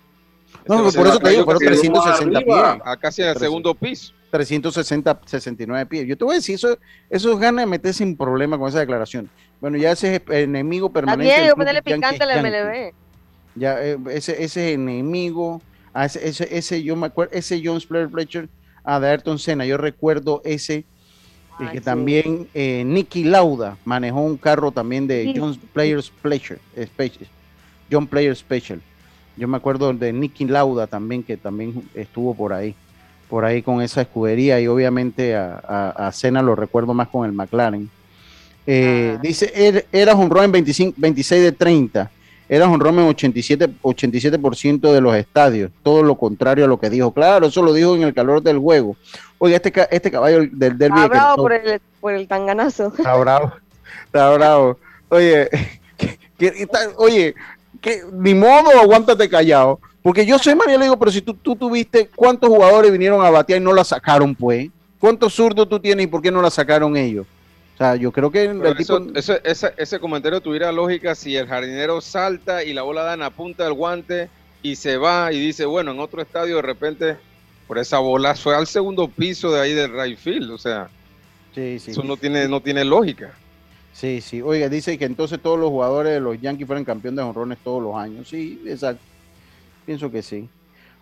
[0.68, 2.82] No, Ese por eso te digo, fueron cayó 360 pies.
[2.86, 4.14] A casi el segundo piso.
[4.32, 6.08] 360, 69 pies.
[6.08, 6.78] Yo te voy a decir, eso,
[7.10, 9.30] eso es ganas de meterse en problema con esa declaración.
[9.60, 11.34] Bueno, ya ese es enemigo permanente.
[11.34, 12.44] del yo ponerle picante al.
[12.44, 12.94] MLB.
[13.56, 15.62] Ya, eh, ese, ese enemigo,
[15.94, 18.48] a ese, ese, ese, yo me acuerdo, ese Jones Player Fletcher,
[18.84, 20.86] a Ayrton Senna, yo recuerdo ese,
[21.60, 25.34] y que también eh, Nicky Lauda manejó un carro también de Sí.
[25.38, 27.28] Jones Players Pleasure, Special,
[27.92, 28.80] John Player Special.
[29.38, 32.76] Yo me acuerdo de Nicky Lauda también, que también estuvo por ahí,
[33.30, 37.26] por ahí con esa escudería, y obviamente a, a, a Senna lo recuerdo más con
[37.26, 37.90] el McLaren.
[38.68, 42.12] Eh, Dice, er- era un en 25, 26 de 30.
[42.52, 45.70] Era un run en 87, 87% de los estadios.
[45.84, 47.14] Todo lo contrario a lo que dijo.
[47.14, 48.96] Claro, eso lo dijo en el calor del juego.
[49.38, 52.92] Oiga, este, este caballo del derby Está de bravo por el, por el tanganazo.
[52.98, 53.54] Está bravo.
[54.06, 54.80] Está bravo.
[55.10, 55.48] Oye,
[55.98, 57.36] que- que está- oye,
[57.80, 59.80] que, ni modo, aguántate callado.
[60.02, 63.30] Porque yo soy María, le digo, pero si tú, tú tuviste, ¿cuántos jugadores vinieron a
[63.30, 64.70] batear y no la sacaron, pues?
[64.98, 67.28] ¿Cuántos zurdos tú tienes y por qué no la sacaron ellos?
[67.80, 69.00] O sea, yo creo que el Pero tipo...
[69.16, 69.40] eso-
[69.78, 73.64] ese, comentario tuviera lógica si el jardinero salta y la bola da en la punta
[73.64, 74.28] del guante
[74.62, 77.16] y se va y dice, bueno, en otro estadio de repente,
[77.70, 80.52] por esa bola fue al segundo piso de ahí del right field.
[80.52, 80.90] O sea,
[81.56, 81.92] Sí, sí.
[81.92, 83.32] eso no tiene, no tiene lógica.
[83.94, 84.42] Sí, sí.
[84.42, 87.82] Oiga, dice que entonces todos los jugadores de los Yankees fueran campeón de honrones todos
[87.82, 88.28] los años.
[88.28, 89.02] Sí, exacto.
[89.86, 90.50] Pienso que sí.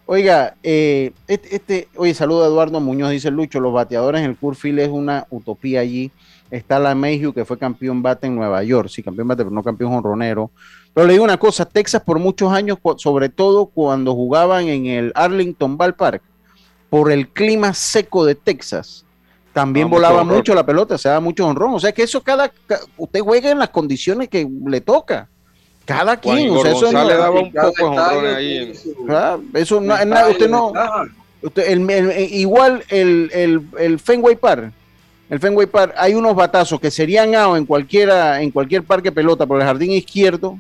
[0.06, 4.38] Oiga, eh, este, este- oye, saludo a Eduardo Muñoz, dice Lucho, los bateadores en el
[4.38, 6.12] Curfield es una utopía allí.
[6.50, 9.64] Está la Mayhew, que fue campeón bate en Nueva York, sí, campeón bate, pero no
[9.64, 10.50] campeón honronero.
[10.94, 15.12] Pero le digo una cosa, Texas por muchos años, sobre todo cuando jugaban en el
[15.14, 16.22] Arlington Ballpark,
[16.90, 19.04] por el clima seco de Texas,
[19.52, 21.74] también Ah, volaba mucho la pelota, se daba mucho honrón.
[21.74, 25.28] O sea que eso cada, ca- usted juega en las condiciones que le toca.
[25.86, 28.36] Cada Juan quien, o sea, eso no, González daba un Cada poco de estadio honrones
[28.38, 28.48] ahí.
[28.48, 28.90] tiene en- su-
[29.58, 31.04] Eso no, su es nada, usted no, ventaja.
[31.42, 34.72] usted- el- el- el- igual el, el, el Fenway Park,
[35.30, 39.46] el Fenway Park, hay unos batazos que serían out en cualquiera, en cualquier parque pelota
[39.46, 40.58] por el jardín izquierdo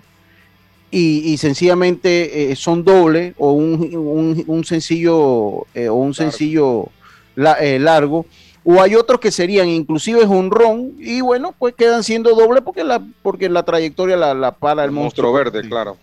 [0.91, 6.88] y, y sencillamente eh, son doble o un, un- un sencillo eh, o un sencillo
[7.36, 8.26] la- eh, largo.
[8.70, 13.01] O hay otros que serían inclusive honrón y bueno, pues quedan siendo doble porque la,
[13.22, 15.32] porque la trayectoria la, la para el, El monstruo.
[15.32, 15.95] monstruo verde, claro.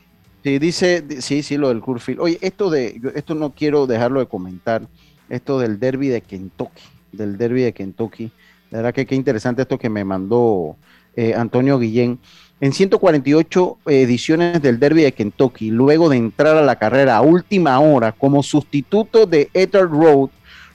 [0.42, 2.20] Sí, dice, di- sí, sí, lo del Curfield.
[2.20, 4.82] Oye, esto de, yo esto no quiero dejarlo de comentar,
[5.28, 6.82] esto del derby de Kentucky,
[7.16, 8.30] del derby de Kentucky.
[8.70, 10.76] La verdad que qué interesante esto que me mandó
[11.16, 12.18] eh, Antonio Guillén.
[12.60, 17.78] En 148 ediciones del derby de Kentucky, luego de entrar a la carrera a última
[17.80, 20.30] hora como sustituto de Ether Road,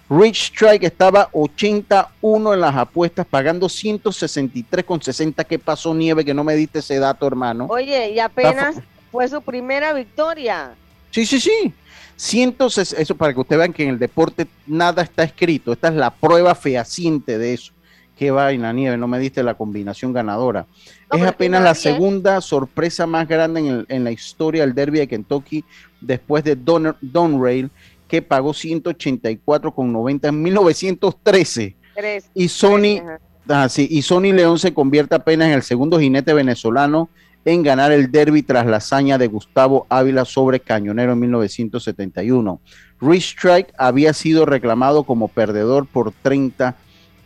[0.09, 5.45] Rich Strike estaba 81 en las apuestas, pagando 163,60.
[5.45, 6.25] ¿Qué pasó, Nieve?
[6.25, 7.67] Que no me diste ese dato, hermano.
[7.69, 8.77] Oye, y apenas
[9.11, 10.71] fue su primera victoria.
[11.11, 11.73] Sí, sí, sí.
[12.19, 15.71] 160, eso para que ustedes vean que en el deporte nada está escrito.
[15.71, 17.71] Esta es la prueba fehaciente de eso.
[18.17, 20.67] Qué vaina, Nieve, no me diste la combinación ganadora.
[21.13, 25.07] es apenas la segunda sorpresa más grande en, el- en la historia del derby de
[25.07, 25.63] Kentucky
[26.01, 27.71] después de Don, Don Rail,
[28.09, 31.75] que pagó 184,90 en 1913.
[31.95, 32.29] Tres.
[32.33, 33.01] Y Sony,
[33.47, 37.07] ah, sí, y Sony León se convierte apenas en el segundo jinete venezolano
[37.45, 42.59] en ganar el derby tras la hazaña de Gustavo Ávila sobre Cañonero en 1971.
[43.01, 46.75] Rich Strike había sido reclamado como perdedor por 30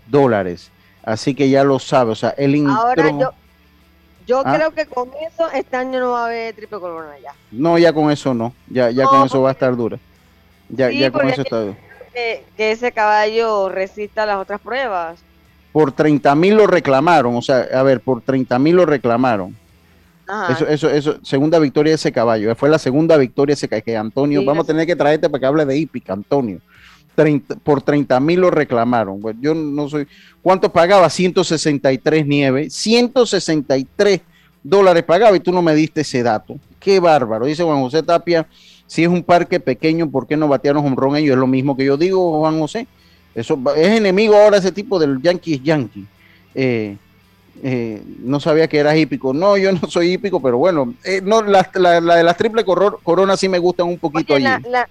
[0.08, 0.72] dólares.
[1.04, 2.74] Así que ya lo sabe, o sea, él entró...
[2.74, 3.32] Ahora yo,
[4.26, 4.54] yo Ah.
[4.56, 7.34] creo que con eso este año no va a haber triple corona ya.
[7.52, 9.98] No, ya con eso no, ya, ya No, con eso va a estar dura.
[10.70, 11.78] Ya, Sí, ya con eso está dura.
[12.14, 15.20] Que, que ese caballo resista las otras pruebas.
[15.74, 19.58] Por 30 mil lo reclamaron, o sea, a ver, por 30 mil lo reclamaron.
[20.34, 20.54] Ajá.
[20.54, 22.56] Eso, eso, eso, segunda victoria de ese caballo.
[22.56, 23.84] Fue la segunda victoria ese caballo.
[23.86, 26.60] Que Antonio, Sí, vamos a tener que traerte para que hable de hípica, Antonio.
[27.16, 29.22] 30 por 30 mil lo reclamaron.
[29.40, 30.08] Yo no soy.
[30.42, 31.10] ¿Cuánto pagaba?
[31.10, 32.70] 163 nieve.
[32.70, 34.22] 163
[34.64, 36.58] dólares pagaba y tú no me diste ese dato.
[36.80, 37.46] Qué bárbaro.
[37.46, 38.48] Dice Juan José Tapia.
[38.88, 41.34] Si es un parque pequeño, ¿por qué no batearon home run ellos?
[41.34, 42.88] Es lo mismo que yo digo, Juan José.
[43.34, 46.06] Eso es enemigo ahora ese tipo del Yankees Yankee.
[46.54, 46.98] Eh,
[47.62, 49.34] eh, no sabía que eras hípico.
[49.34, 52.64] No, yo no soy hípico, pero bueno, eh, no, la, la- la de las triple
[52.66, 54.64] coronas sí me gustan un poquito Oye, allí.
[54.70, 54.90] la-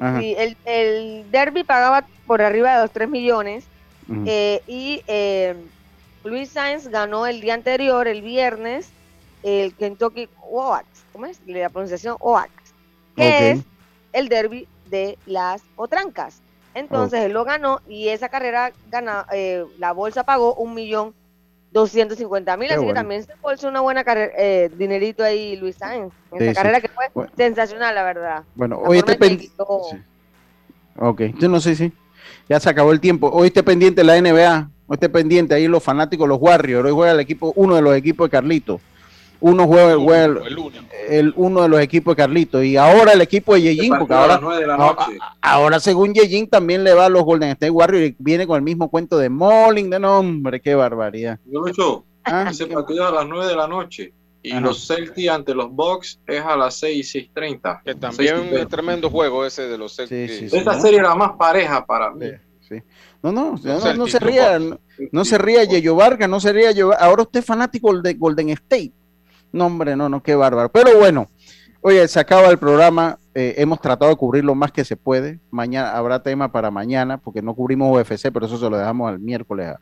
[0.00, 0.20] Ajá.
[0.20, 3.64] sí, el, el derby pagaba por arriba de los 3 millones
[4.26, 5.56] eh, y eh,
[6.24, 8.90] Luis Sainz ganó el día anterior, el viernes,
[9.42, 11.40] el Kentucky Oaks, ¿cómo es?
[11.46, 12.74] La pronunciación Oaks,
[13.16, 13.60] que es
[14.12, 16.42] el derby de las potrancas.
[16.74, 21.14] Entonces él lo ganó y esa carrera gana, eh, la bolsa pagó un millón
[21.70, 25.56] doscientos cincuenta mil, Qué así que también se bolsó una buena carrera, eh, dinerito ahí
[25.56, 26.54] Luis Sainz, en Sí, esa sí.
[26.56, 27.30] carrera que fue Bueno.
[27.36, 28.42] sensacional, la verdad.
[28.54, 29.48] Bueno, La hoy esté pendiente.
[29.48, 29.82] quitó-
[31.00, 31.92] Ok, yo no sé si.
[32.48, 33.30] Ya se acabó el tiempo.
[33.32, 34.70] Hoy esté pendiente la NBA.
[34.86, 36.86] Hoy esté pendiente ahí los fanáticos, los Warriors.
[36.86, 38.80] Hoy juega el equipo, uno de los equipos de Carlito.
[39.40, 40.38] Uno juega, juega el,
[41.08, 42.62] el- uno de los equipos de Carlito.
[42.62, 44.40] Y ahora el equipo de Yejin, porque ahora,
[45.40, 48.62] ahora- según Yejin también le va a los Golden State Warriors y viene con el
[48.62, 51.38] mismo cuento de Molling, de nombre, qué barbaridad.
[51.46, 54.12] Yo lo hecho, Ah, ese partido es a las 9 de la noche.
[54.42, 54.60] Y Ajá.
[54.60, 57.82] los Celtics ante los Bucks es a las 6 y 6.30.
[57.84, 60.36] Que también es tremendo juego ese de los Celtics.
[60.38, 60.56] sí, sí.
[60.56, 62.26] Esta serie era más pareja para mí.
[63.22, 63.58] No, no,
[63.96, 64.78] no, se ría, no,
[65.10, 66.92] no se ría Yeyo Vargas, no se ría Yeyo.
[67.00, 68.92] Ahora usted es fanático de Golden State.
[69.52, 70.70] No, hombre, no, no, qué bárbaro.
[70.70, 71.28] Pero bueno,
[71.80, 73.18] oye, se acaba el programa.
[73.34, 75.40] eh, hemos tratado de cubrir lo más que se puede.
[75.50, 79.18] Mañana habrá tema para mañana, porque no cubrimos UFC, pero eso se lo dejamos al
[79.20, 79.74] miércoles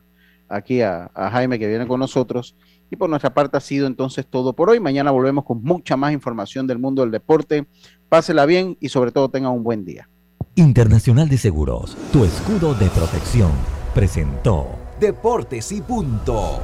[0.49, 2.55] aquí a, a Jaime que viene con nosotros.
[2.89, 4.79] Y por nuestra parte ha sido entonces todo por hoy.
[4.79, 7.65] Mañana volvemos con mucha más información del mundo del deporte.
[8.09, 10.07] Pásela bien y sobre todo tenga un buen día.
[10.55, 13.51] Internacional de Seguros, tu escudo de protección,
[13.93, 14.67] presentó
[14.99, 16.59] Deportes y punto.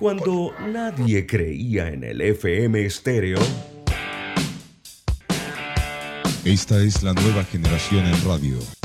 [0.00, 3.38] Cuando nadie creía en el FM estéreo.
[6.42, 8.79] Esta es la nueva generación en radio.